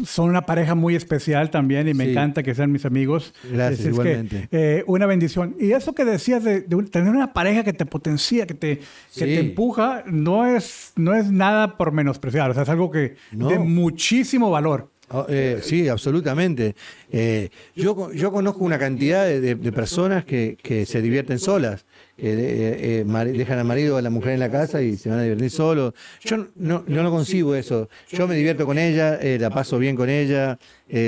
son 0.05 0.29
una 0.29 0.45
pareja 0.45 0.75
muy 0.75 0.95
especial 0.95 1.49
también 1.49 1.87
y 1.87 1.93
me 1.93 2.11
encanta 2.11 2.43
que 2.43 2.53
sean 2.55 2.71
mis 2.71 2.85
amigos. 2.85 3.33
Gracias, 3.49 3.87
igualmente. 3.87 4.47
Eh, 4.51 4.83
una 4.87 5.05
bendición. 5.05 5.55
Y 5.59 5.71
eso 5.71 5.93
que 5.93 6.05
decías 6.05 6.43
de, 6.43 6.61
tener 6.61 7.13
una 7.13 7.33
pareja 7.33 7.63
que 7.63 7.73
te 7.73 7.85
potencia, 7.85 8.45
que 8.45 8.53
te, 8.53 8.79
que 9.15 9.25
te 9.25 9.39
empuja, 9.39 10.03
no 10.07 10.45
es, 10.45 10.93
no 10.95 11.13
es 11.13 11.31
nada 11.31 11.77
por 11.77 11.91
menospreciar. 11.91 12.51
O 12.51 12.53
sea, 12.53 12.63
es 12.63 12.69
algo 12.69 12.91
que 12.91 13.15
de 13.31 13.59
muchísimo 13.59 14.49
valor. 14.49 14.89
Oh, 15.09 15.25
eh, 15.29 15.59
sí, 15.61 15.87
absolutamente. 15.87 16.75
Eh, 17.11 17.49
yo, 17.75 18.11
yo 18.11 18.31
conozco 18.31 18.63
una 18.63 18.79
cantidad 18.79 19.25
de, 19.25 19.55
personas 19.71 20.25
que, 20.25 20.85
se 20.87 21.01
divierten 21.01 21.39
solas, 21.39 21.85
que 22.17 23.01
eh, 23.01 23.33
dejan 23.33 23.59
al 23.59 23.65
marido 23.65 23.95
o 23.95 23.97
a 23.97 24.01
la 24.01 24.09
mujer 24.09 24.33
en 24.33 24.39
la 24.39 24.49
casa 24.49 24.81
y 24.81 24.97
se 24.97 25.09
van 25.09 25.19
a 25.19 25.23
divertir 25.23 25.49
solos. 25.49 25.93
Yo 26.23 26.37
no, 26.37 26.47
no, 26.55 26.83
no 26.87 27.11
concibo 27.11 27.55
eso. 27.55 27.89
Yo 28.09 28.27
me 28.27 28.35
divierto 28.35 28.65
con 28.65 28.77
ella, 28.77 29.19
la 29.21 29.49
paso 29.49 29.77
bien 29.77 29.95
con 29.95 30.09
ella, 30.09 30.57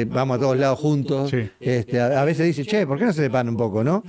vamos 0.08 0.38
a 0.38 0.40
todos 0.40 0.58
lados 0.58 0.80
juntos. 0.80 1.32
Este, 1.60 2.00
a, 2.00 2.24
veces 2.24 2.46
dice, 2.46 2.66
che, 2.66 2.86
¿por 2.86 2.98
qué 2.98 3.06
no 3.06 3.14
se 3.14 3.24
separan 3.24 3.50
un 3.50 3.58
poco, 3.58 3.84
no? 3.84 4.04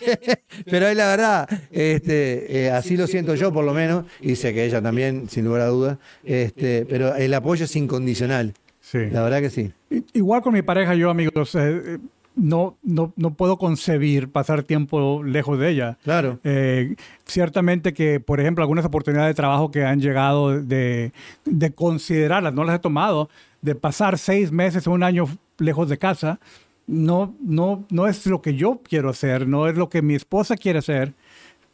Pero 0.70 0.88
es 0.88 0.96
la 0.96 1.08
verdad, 1.08 1.48
este, 1.70 2.70
así 2.70 2.96
lo 2.96 3.06
siento 3.06 3.34
yo 3.34 3.52
por 3.52 3.64
lo 3.64 3.74
menos, 3.74 4.04
y 4.20 4.36
sé 4.36 4.52
que 4.54 4.64
ella 4.64 4.82
también, 4.82 5.28
sin 5.28 5.44
lugar 5.44 5.62
a 5.62 5.66
dudas, 5.66 5.98
este, 6.24 6.86
pero 6.86 7.14
el 7.14 7.32
apoyo 7.34 7.64
es 7.64 7.76
incondicional. 7.76 8.54
La 8.92 9.22
verdad 9.22 9.40
que 9.40 9.50
sí. 9.50 9.72
Igual 10.12 10.42
con 10.42 10.52
mi 10.52 10.62
pareja, 10.62 10.94
yo, 10.94 11.10
amigos, 11.10 11.54
eh, 11.54 11.98
no, 12.36 12.76
no, 12.82 13.12
no, 13.16 13.34
puedo 13.34 13.58
concebir 13.58 14.30
pasar 14.30 14.62
tiempo 14.62 15.22
lejos 15.22 15.58
de 15.58 15.70
ella. 15.70 15.98
Claro. 16.04 16.40
Eh, 16.44 16.96
ciertamente 17.24 17.92
que, 17.92 18.20
por 18.20 18.40
ejemplo, 18.40 18.62
algunas 18.62 18.84
oportunidades 18.84 19.30
de 19.30 19.34
trabajo 19.34 19.70
que 19.70 19.84
han 19.84 20.00
llegado 20.00 20.60
de, 20.60 21.12
de 21.44 21.72
considerarlas, 21.72 22.54
no 22.54 22.64
las 22.64 22.76
he 22.76 22.80
tomado, 22.80 23.28
de 23.62 23.74
pasar 23.74 24.18
seis 24.18 24.52
meses 24.52 24.86
o 24.86 24.92
un 24.92 25.02
año 25.02 25.26
lejos 25.58 25.88
de 25.88 25.98
casa, 25.98 26.40
no, 26.86 27.34
no, 27.40 27.84
no 27.90 28.06
es 28.06 28.26
lo 28.26 28.42
que 28.42 28.54
yo 28.54 28.80
quiero 28.82 29.10
hacer, 29.10 29.46
no 29.46 29.68
es 29.68 29.76
lo 29.76 29.88
que 29.88 30.02
mi 30.02 30.14
esposa 30.14 30.56
quiere 30.56 30.80
hacer, 30.80 31.14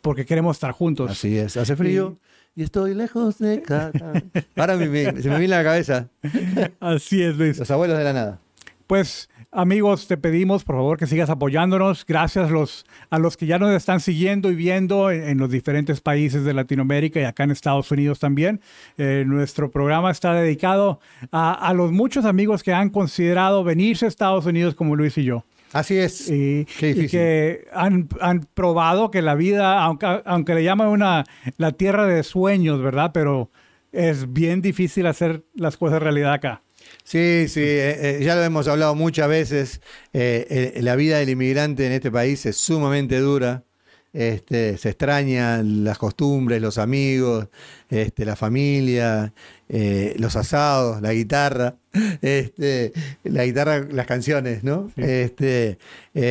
porque 0.03 0.27
queremos 0.27 0.57
estar 0.57 0.73
juntos. 0.73 1.11
Así 1.11 1.37
es, 1.39 1.57
hace 1.57 1.75
frío 1.75 2.17
y 2.61 2.63
estoy 2.63 2.95
lejos 2.95 3.39
de 3.39 3.63
casa. 3.63 4.13
Ahora 4.55 4.77
se 4.77 4.87
me 4.87 5.13
viene 5.39 5.49
la 5.49 5.65
cabeza. 5.65 6.09
Así 6.81 7.23
es, 7.23 7.35
Luis. 7.37 7.59
Los 7.59 7.71
abuelos 7.71 7.97
de 7.97 8.05
la 8.05 8.13
nada. 8.13 8.41
pues 8.87 9.30
amigos, 9.53 10.07
te 10.07 10.17
pedimos 10.17 10.65
por 10.65 10.77
favor 10.77 10.99
que 10.99 11.07
sigas 11.07 11.31
apoyándonos. 11.31 12.05
Gracias 12.07 12.51
los, 12.51 12.87
a 13.11 13.19
los 13.19 13.37
que 13.37 13.47
ya 13.47 13.59
nos 13.59 13.71
están 13.73 14.01
siguiendo 14.01 14.51
y 14.51 14.55
viendo 14.55 15.11
en, 15.11 15.39
los 15.39 15.51
diferentes 15.51 16.01
países 16.01 16.45
de 16.45 16.55
Latinoamérica 16.55 17.21
y 17.21 17.25
acá 17.25 17.45
en 17.45 17.51
Estados 17.51 17.91
Unidos 17.91 18.19
también. 18.19 18.61
Eh, 18.99 19.25
nuestro 19.27 19.71
programa 19.71 20.11
está 20.11 20.35
dedicado 20.35 21.01
a, 21.33 21.53
a 21.53 21.75
los 21.75 21.93
muchos 21.93 22.25
amigos 22.25 22.63
que 22.63 22.73
han 22.73 22.91
considerado 22.91 23.65
venirse 23.65 24.05
a 24.05 24.09
Estados 24.09 24.47
Unidos 24.47 24.75
como 24.75 24.97
Luis 24.97 25.17
y 25.19 25.25
yo. 25.25 25.45
Así 25.73 25.97
es. 25.97 26.29
Y, 26.29 26.65
que 26.65 27.69
han, 27.73 28.09
han, 28.21 28.47
probado 28.55 29.11
que 29.11 29.23
la 29.23 29.37
vida, 29.37 29.83
aunque, 29.83 30.23
aunque 30.25 30.55
le 30.55 30.65
llaman 30.65 30.89
una 30.89 31.25
la 31.59 31.73
tierra 31.73 32.07
de 32.07 32.25
sueños, 32.25 32.83
¿verdad? 32.83 33.13
Pero 33.15 33.51
es 33.93 34.33
bien 34.33 34.63
difícil 34.63 35.07
hacer 35.07 35.45
las 35.55 35.77
cosas 35.77 36.03
realidad 36.03 36.33
acá. 36.33 36.63
Sí, 37.05 37.47
sí, 37.49 37.61
eh, 37.61 38.19
eh, 38.21 38.25
ya 38.25 38.37
lo 38.37 38.43
hemos 38.43 38.69
hablado 38.69 38.95
muchas 38.95 39.29
veces. 39.29 39.81
Eh, 40.13 40.79
la 40.83 40.97
vida 40.97 41.19
del 41.19 41.31
inmigrante 41.31 41.87
en 41.87 41.93
este 41.93 42.11
país 42.11 42.47
es 42.47 42.57
sumamente 42.57 43.19
dura. 43.19 43.65
Este, 44.13 44.77
se 44.77 44.91
extrañan 44.91 45.85
las 45.85 45.97
costumbres, 45.99 46.61
los 46.61 46.79
amigos, 46.79 47.49
este, 47.89 48.25
la 48.25 48.35
familia, 48.35 49.33
los 49.69 50.35
asados, 50.35 51.01
la 51.01 51.13
guitarra, 51.13 51.77
este, 52.23 52.93
la 53.23 53.45
guitarra, 53.45 53.87
las 53.91 54.07
canciones, 54.07 54.65
¿no? 54.65 54.91
Sí. 54.97 55.03
Este, 55.03 55.79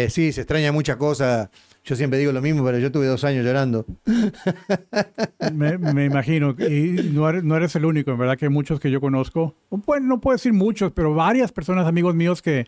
sí, 0.10 0.34
se 0.34 0.42
extraña 0.42 0.74
muchas 0.74 0.98
cosas 0.98 1.50
yo 1.84 1.96
siempre 1.96 2.20
digo 2.20 2.32
lo 2.32 2.42
mismo, 2.42 2.64
pero 2.64 2.78
yo 2.78 2.92
tuve 2.92 3.08
dos 3.08 3.24
años 3.24 3.46
llorando. 3.46 3.86
Me, 5.54 6.06
imagino. 6.06 6.52
Y 6.60 7.12
no 7.12 7.56
eres, 7.56 7.76
el 7.76 7.86
único, 7.86 8.12
en 8.12 8.18
verdad 8.18 8.38
que 8.38 8.46
hay 8.46 8.52
muchos 8.52 8.80
que 8.80 8.92
yo 8.92 9.02
conozco. 9.02 9.56
Bueno, 9.70 10.08
no 10.08 10.22
puedo 10.22 10.36
decir 10.36 10.54
muchos, 10.54 10.92
pero 10.92 11.14
varias 11.14 11.52
personas, 11.52 11.88
amigos 11.88 12.14
míos, 12.14 12.42
que, 12.42 12.68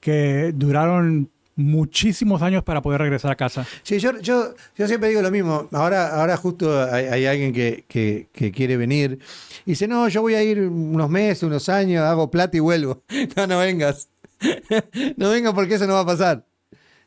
que 0.00 0.52
duraron 0.54 1.30
muchísimos 1.56 2.42
años 2.42 2.62
para 2.62 2.82
poder 2.82 3.00
regresar 3.00 3.30
a 3.30 3.36
casa. 3.36 3.66
Sí, 3.82 3.98
yo, 3.98 4.18
yo, 4.20 4.54
yo 4.76 4.88
siempre 4.88 5.08
digo 5.08 5.22
lo 5.22 5.30
mismo. 5.30 5.68
Ahora, 5.72 6.20
ahora 6.20 6.36
justo 6.36 6.82
hay, 6.90 7.26
alguien 7.26 7.52
que, 7.52 7.84
que, 7.88 8.28
que, 8.32 8.50
quiere 8.50 8.76
venir 8.76 9.18
y 9.64 9.72
dice, 9.72 9.86
no, 9.86 10.08
yo 10.08 10.22
voy 10.22 10.34
a 10.34 10.42
ir 10.42 10.60
unos 10.60 11.10
meses, 11.10 11.42
unos 11.42 11.68
años, 11.68 12.02
hago 12.02 12.30
plata 12.30 12.56
y 12.56 12.60
vuelvo. 12.60 13.02
No, 13.36 13.46
no 13.46 13.58
vengas. 13.58 14.08
No 15.16 15.30
vengas 15.30 15.54
porque 15.54 15.74
eso 15.74 15.86
no 15.86 15.94
va 15.94 16.00
a 16.00 16.06
pasar. 16.06 16.44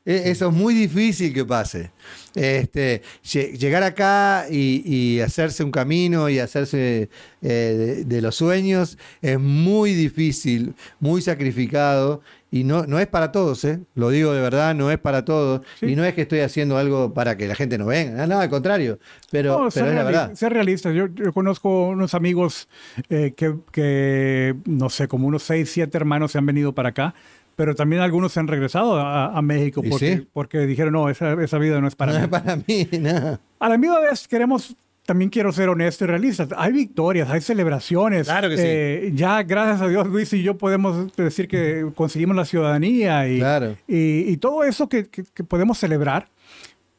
E, 0.08 0.32
eso 0.32 0.48
es 0.48 0.54
muy 0.54 0.74
difícil 0.74 1.34
que 1.34 1.44
pase. 1.44 1.92
Este, 2.34 3.02
llegar 3.24 3.84
acá 3.84 4.46
y, 4.50 5.20
hacerse 5.20 5.64
un 5.64 5.72
camino 5.72 6.30
y 6.30 6.40
hacerse 6.40 7.10
eh, 7.42 8.04
de, 8.06 8.22
los 8.22 8.36
sueños 8.36 8.98
es 9.22 9.40
muy 9.40 9.94
difícil, 9.94 10.76
muy 11.00 11.22
sacrificado 11.22 12.22
y 12.50 12.64
no, 12.64 12.86
no 12.86 13.00
es 13.00 13.08
para 13.08 13.34
todos, 13.34 13.66
¿eh? 13.66 13.80
lo 13.96 14.10
digo 14.10 14.34
de 14.34 14.40
verdad, 14.40 14.74
no 14.74 14.90
es 14.90 14.98
para 14.98 15.26
todos. 15.26 15.62
Y 15.82 15.98
no 15.98 16.06
es 16.06 16.14
que 16.14 16.22
estoy 16.22 16.40
haciendo 16.40 16.78
algo 16.78 17.14
para 17.14 17.36
que 17.36 17.48
la 17.48 17.56
gente 17.56 17.78
no 17.78 17.88
venga, 17.88 18.26
nada, 18.26 18.44
al 18.44 18.50
contrario, 18.50 19.00
pero, 19.32 19.68
es 19.68 19.76
la 19.76 20.04
verdad. 20.04 20.34
Ser 20.36 20.54
realista, 20.54 20.92
yo, 20.92 21.08
conozco 21.34 21.90
unos 21.90 22.14
amigos 22.14 22.70
eh, 23.10 23.34
que, 23.36 23.56
que, 23.72 24.56
no 24.66 24.90
sé, 24.90 25.10
como 25.10 25.28
unos 25.28 25.44
seis, 25.44 25.70
siete 25.72 25.98
hermanos 25.98 26.32
se 26.32 26.38
han 26.38 26.46
venido 26.46 26.74
para 26.74 26.90
acá 26.90 27.16
pero 27.58 27.74
también 27.74 28.04
algunos 28.04 28.32
se 28.32 28.40
han 28.40 28.48
regresado 28.48 29.00
a, 29.00 29.42
México 29.42 29.82
porque, 29.90 30.24
porque, 30.32 30.60
dijeron, 30.68 30.94
no, 30.94 31.10
esa, 31.10 31.34
esa, 31.42 31.58
vida 31.58 31.82
no 31.82 31.88
es 31.88 31.96
para 31.96 32.14
no 32.14 32.20
mí. 32.20 32.24
es 32.26 32.30
para 32.30 32.56
mí, 32.56 32.88
no. 33.02 33.40
A 33.60 33.70
la 33.70 33.80
misma 33.80 34.00
vez 34.00 34.28
queremos, 34.28 34.76
también 35.08 35.32
quiero 35.32 35.52
ser 35.52 35.68
honesto 35.68 36.04
y 36.04 36.08
realista. 36.08 36.48
Hay 36.56 36.72
victorias, 36.72 37.28
hay 37.32 37.42
celebraciones. 37.42 38.28
Claro 38.28 38.50
que 38.50 38.58
sí. 38.58 38.64
Eh, 38.64 39.12
ya, 39.16 39.42
gracias 39.42 39.82
a 39.82 39.88
Dios, 39.88 40.06
Luis 40.06 40.32
y 40.34 40.44
yo 40.44 40.56
podemos 40.56 41.16
decir 41.16 41.48
que 41.48 41.90
conseguimos 41.96 42.36
la 42.36 42.46
ciudadanía 42.46 43.28
y, 43.28 43.42
y, 43.88 44.38
todo 44.38 44.64
eso 44.64 44.88
que, 44.88 45.08
que, 45.10 45.44
podemos 45.44 45.80
celebrar, 45.80 46.28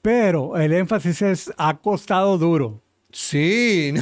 pero 0.03 0.57
el 0.57 0.73
énfasis 0.73 1.23
es, 1.23 1.53
ha 1.57 1.77
costado 1.77 2.37
duro. 2.37 2.83
Sí, 3.13 3.95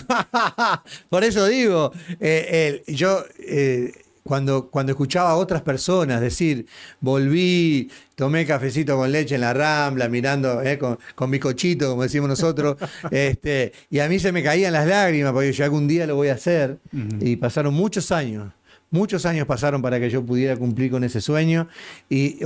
por 1.11 1.23
eso 1.23 1.47
digo, 1.47 1.93
eh, 2.19 2.83
yo... 2.89 3.25
Eh, 3.41 3.93
cuando, 4.27 4.69
cuando 4.69 4.93
escuchaba 4.93 5.31
a 5.31 5.37
otras 5.37 5.63
personas 5.63 6.21
decir, 6.21 6.67
volví, 7.01 7.91
tomé 8.15 8.45
cafecito 8.45 8.97
con 8.97 9.11
leche 9.11 9.37
en 9.37 9.41
la 9.41 9.55
rambla, 9.55 10.09
mirando 10.09 10.61
eh, 10.63 10.77
con, 10.77 10.99
con, 11.15 11.31
mi 11.31 11.39
cochito, 11.39 11.91
como 11.91 12.03
decimos 12.03 12.29
nosotros, 12.29 12.77
este, 13.11 13.73
y 13.89 14.01
a 14.01 14.09
mí 14.09 14.19
se 14.19 14.33
me 14.33 14.43
caían 14.43 14.73
las 14.73 14.87
lágrimas 14.87 15.33
porque 15.33 15.53
yo 15.53 15.65
algún 15.65 15.87
día 15.89 16.07
lo 16.07 16.17
voy 16.17 16.29
a 16.29 16.35
hacer. 16.35 16.79
Y 17.21 17.37
pasaron 17.37 17.73
muchos 17.73 18.13
años, 18.13 18.53
muchos 18.91 19.25
años 19.25 19.47
pasaron 19.47 19.81
para 19.81 20.01
que 20.01 20.11
yo 20.11 20.25
pudiera 20.25 20.57
cumplir 20.57 20.91
con 20.91 21.05
ese 21.05 21.21
sueño. 21.21 21.69
Y 22.11 22.41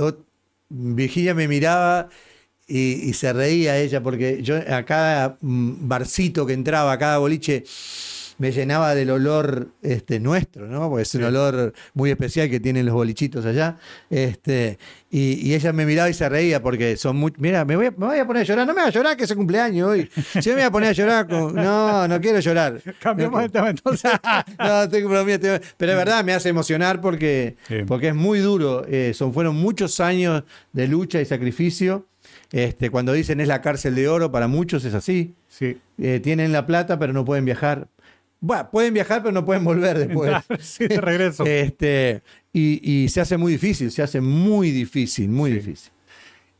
Virginia 0.69 1.33
me 1.33 1.47
miraba. 1.47 2.09
Y, 2.67 3.09
y, 3.09 3.13
se 3.13 3.33
reía 3.33 3.77
ella 3.77 4.01
porque 4.01 4.41
yo 4.41 4.55
a 4.55 4.85
cada 4.85 5.37
mm, 5.41 5.89
barcito 5.89 6.45
que 6.45 6.53
entraba, 6.53 6.93
a 6.93 6.97
cada 6.97 7.17
boliche, 7.17 7.65
me 8.41 8.51
llenaba 8.51 8.95
del 8.95 9.11
olor 9.11 9.67
este, 9.83 10.19
nuestro, 10.19 10.65
¿no? 10.65 10.89
Porque 10.89 11.03
es 11.03 11.13
un 11.13 11.25
olor 11.25 11.73
muy 11.93 12.09
especial 12.09 12.49
que 12.49 12.59
tienen 12.59 12.87
los 12.87 12.95
bolichitos 12.95 13.45
allá. 13.45 13.77
Este, 14.09 14.79
y, 15.11 15.53
ella 15.53 15.71
me 15.73 15.85
miraba 15.85 16.09
y 16.09 16.15
se 16.15 16.27
reía 16.27 16.59
porque 16.59 16.97
son 16.97 17.17
muy. 17.17 17.31
Mira, 17.37 17.65
me 17.65 17.75
voy, 17.75 17.85
a, 17.85 17.91
me 17.91 18.07
voy 18.07 18.17
a 18.17 18.25
poner 18.25 18.41
a 18.41 18.45
llorar. 18.45 18.65
No 18.65 18.73
me 18.73 18.81
voy 18.81 18.89
a 18.89 18.91
llorar 18.91 19.15
que 19.15 19.25
es 19.25 19.33
cumpleaños 19.35 19.89
hoy. 19.89 20.09
Si 20.41 20.49
me 20.49 20.55
voy 20.55 20.63
a 20.63 20.71
poner 20.71 20.89
a 20.89 20.93
llorar, 20.93 21.29
no, 21.29 22.07
no 22.07 22.19
quiero 22.19 22.39
llorar. 22.39 22.81
Cambiamos 22.99 23.43
de 23.43 23.49
tema 23.49 23.69
entonces. 23.69 24.11
no, 24.59 24.89
tengo 24.89 25.09
Pero 25.23 25.91
es 25.91 25.97
verdad, 25.97 26.23
me 26.23 26.33
hace 26.33 26.49
emocionar 26.49 26.99
porque, 26.99 27.57
porque 27.85 28.07
es 28.07 28.15
muy 28.15 28.39
duro. 28.39 28.87
Eh, 28.87 29.13
son, 29.13 29.35
fueron 29.35 29.55
muchos 29.55 29.99
años 29.99 30.43
de 30.73 30.87
lucha 30.87 31.21
y 31.21 31.25
sacrificio. 31.25 32.07
Este, 32.51 32.89
cuando 32.89 33.13
dicen 33.13 33.39
es 33.39 33.47
la 33.47 33.61
cárcel 33.61 33.93
de 33.93 34.07
oro, 34.07 34.31
para 34.31 34.47
muchos 34.47 34.83
es 34.83 34.95
así. 34.95 35.35
Sí. 35.47 35.77
Eh, 35.99 36.19
tienen 36.23 36.51
la 36.51 36.65
plata, 36.65 36.97
pero 36.97 37.13
no 37.13 37.23
pueden 37.23 37.45
viajar. 37.45 37.87
Bueno, 38.41 38.69
pueden 38.71 38.95
viajar, 38.95 39.21
pero 39.21 39.31
no 39.31 39.45
pueden 39.45 39.63
volver 39.63 39.99
después. 39.99 40.33
sí, 40.59 40.87
de 40.87 40.99
regreso. 40.99 41.45
este, 41.45 42.23
y, 42.51 43.07
se 43.09 43.21
hace 43.21 43.37
muy 43.37 43.53
difícil, 43.53 43.91
se 43.91 44.01
hace 44.01 44.19
muy 44.19 44.71
difícil, 44.71 45.29
muy 45.29 45.51
difícil. 45.51 45.91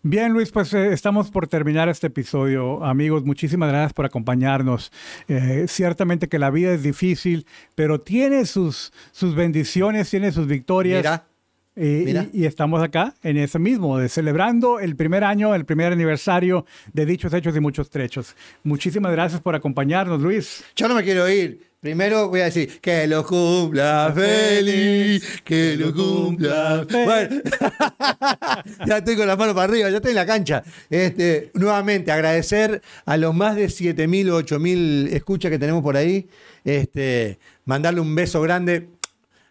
Bien, 0.04 0.32
Luis, 0.32 0.52
pues 0.52 0.74
eh, 0.74 0.94
estamos 0.94 1.32
por 1.32 1.48
terminar 1.48 1.90
este 1.90 2.08
episodio. 2.08 2.84
Amigos, 2.84 3.24
muchísimas 3.24 3.70
gracias 3.70 3.94
por 3.94 4.06
acompañarnos. 4.06 4.92
Eh, 5.28 5.66
ciertamente 5.68 6.28
que 6.28 6.40
la 6.40 6.52
vida 6.52 6.72
es 6.72 6.84
difícil, 6.84 7.46
pero 7.76 8.00
tiene 8.00 8.46
sus, 8.46 8.94
sus 9.12 9.36
bendiciones, 9.36 10.10
tiene 10.10 10.32
sus 10.32 10.48
victorias. 10.48 11.00
Mira. 11.04 12.28
Y, 12.34 12.46
estamos 12.46 12.84
acá 12.84 13.16
en 13.24 13.38
ese 13.38 13.58
mismo, 13.58 13.98
de 13.98 14.10
celebrando 14.10 14.80
el 14.80 14.96
primer 14.96 15.24
año, 15.24 15.56
el 15.56 15.66
primer 15.66 15.94
aniversario 15.94 16.66
de 16.94 17.06
Dichos 17.06 17.34
Hechos 17.34 17.56
y 17.56 17.60
Muchos 17.60 17.90
Trechos. 17.90 18.36
Muchísimas 18.64 19.12
gracias 19.14 19.42
por 19.42 19.56
acompañarnos, 19.56 20.22
Luis. 20.22 20.64
Yo 20.76 20.88
no 20.88 20.96
me 20.96 21.04
quiero 21.04 21.28
ir. 21.30 21.71
Primero 21.82 22.30
voy 22.30 22.42
a 22.42 22.44
decir 22.44 22.80
que 22.80 23.08
lo 23.08 23.26
cumpla 23.26 24.14
feliz, 24.14 25.42
que 25.44 25.76
lo 25.76 25.92
cumpla 25.92 26.86
feliz. 26.88 27.06
Bueno, 27.06 27.42
ya 28.86 28.98
estoy 29.00 29.16
con 29.16 29.26
las 29.26 29.36
manos 29.36 29.56
para 29.56 29.64
arriba, 29.64 29.90
ya 29.90 29.96
estoy 29.96 30.12
en 30.12 30.18
la 30.18 30.28
cancha. 30.28 30.64
Este, 30.92 31.50
nuevamente 31.56 32.12
agradecer 32.12 32.84
a 33.04 33.18
los 33.18 33.34
más 33.34 33.56
de 33.56 33.66
7.000 33.66 34.30
o 34.30 34.44
8.000 34.44 35.12
escuchas 35.12 35.50
que 35.50 35.58
tenemos 35.58 35.82
por 35.82 35.98
ahí. 35.98 36.30
Este, 36.64 37.40
mandarle 37.66 38.02
un 38.02 38.14
beso 38.14 38.44
grande 38.44 38.90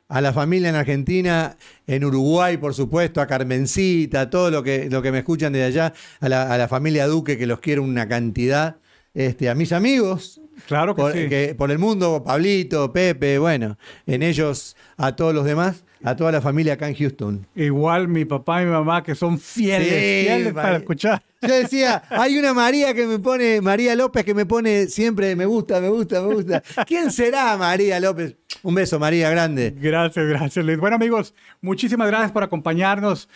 a 0.07 0.21
la 0.21 0.33
familia 0.33 0.69
en 0.69 0.77
Argentina, 0.77 1.57
en 1.89 2.05
Uruguay, 2.05 2.59
por 2.59 2.75
supuesto, 2.75 3.21
a 3.21 3.27
Carmencita, 3.27 4.21
a 4.21 4.31
todo 4.31 4.53
lo 4.53 4.63
que, 4.63 4.89
lo 4.89 5.03
que 5.03 5.11
me 5.11 5.19
escuchan 5.19 5.53
desde 5.53 5.67
allá, 5.67 5.95
a 6.21 6.29
la, 6.29 6.43
a 6.55 6.57
la 6.57 6.69
familia 6.69 7.09
Duque, 7.09 7.37
que 7.37 7.49
los 7.49 7.59
quiero 7.59 7.83
una 7.83 8.07
cantidad. 8.07 8.77
Este, 9.15 9.49
a 9.51 9.57
mis 9.57 9.73
amigos, 9.73 10.41
Claro 10.67 10.95
que 10.95 11.03
por, 11.03 11.13
sí. 11.13 11.55
por 11.57 11.71
el 11.71 11.79
mundo, 11.79 12.23
Pablito, 12.25 12.93
Pepe, 12.93 13.39
bueno, 13.39 13.79
en 14.07 14.23
ellos 14.23 14.77
a 14.97 15.17
todos 15.17 15.35
los 15.35 15.45
demás, 15.45 15.85
a 16.03 16.17
toda 16.17 16.33
la 16.33 16.41
familia 16.41 16.75
acá 16.75 16.89
en 16.89 16.95
Houston. 16.95 17.47
Igual 17.55 18.09
mi 18.09 18.25
papá 18.25 18.63
y 18.63 18.67
mi 18.67 18.73
mamá 18.73 19.03
que 19.03 19.15
son 19.15 19.39
fieles, 19.39 19.89
fieles 19.89 20.53
para 20.53 20.77
escuchar. 20.77 21.23
Yo 21.43 21.55
decía, 21.55 22.03
hay 22.11 22.39
una 22.39 22.53
María 22.53 22.93
que 22.93 23.07
me 23.07 23.19
pone, 23.19 23.61
María 23.61 23.95
López 23.95 24.25
que 24.25 24.35
me 24.35 24.45
pone 24.47 24.87
siempre, 24.87 25.35
me 25.37 25.47
gusta, 25.47 25.81
me 25.81 25.89
gusta, 25.89 26.21
me 26.21 26.35
gusta. 26.35 26.63
¿Quién 26.87 27.11
será 27.11 27.57
María 27.57 27.99
López? 27.99 28.37
Un 28.63 28.75
beso, 28.75 28.99
María, 28.99 29.31
grande. 29.31 29.75
Gracias, 29.77 30.27
gracias, 30.27 30.65
Luis. 30.65 30.79
Bueno, 30.79 30.97
amigos, 30.97 31.35
muchísimas 31.63 32.09
gracias 32.09 32.33
por 32.33 32.43
acompañarnos 32.43 33.29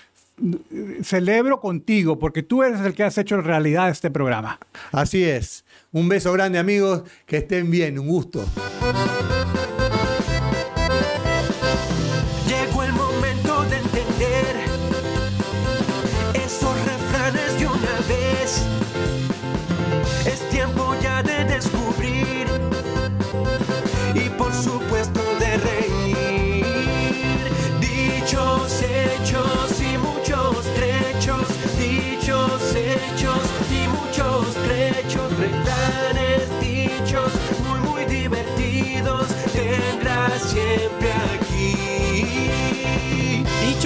celebro 1.02 1.60
contigo 1.60 2.18
porque 2.18 2.42
tú 2.42 2.62
eres 2.62 2.80
el 2.80 2.94
que 2.94 3.04
has 3.04 3.18
hecho 3.18 3.40
realidad 3.40 3.90
este 3.90 4.10
programa. 4.10 4.58
Así 4.92 5.24
es. 5.24 5.64
Un 5.92 6.08
beso 6.08 6.32
grande 6.32 6.58
amigos, 6.58 7.02
que 7.26 7.38
estén 7.38 7.70
bien, 7.70 7.98
un 7.98 8.08
gusto. 8.08 8.44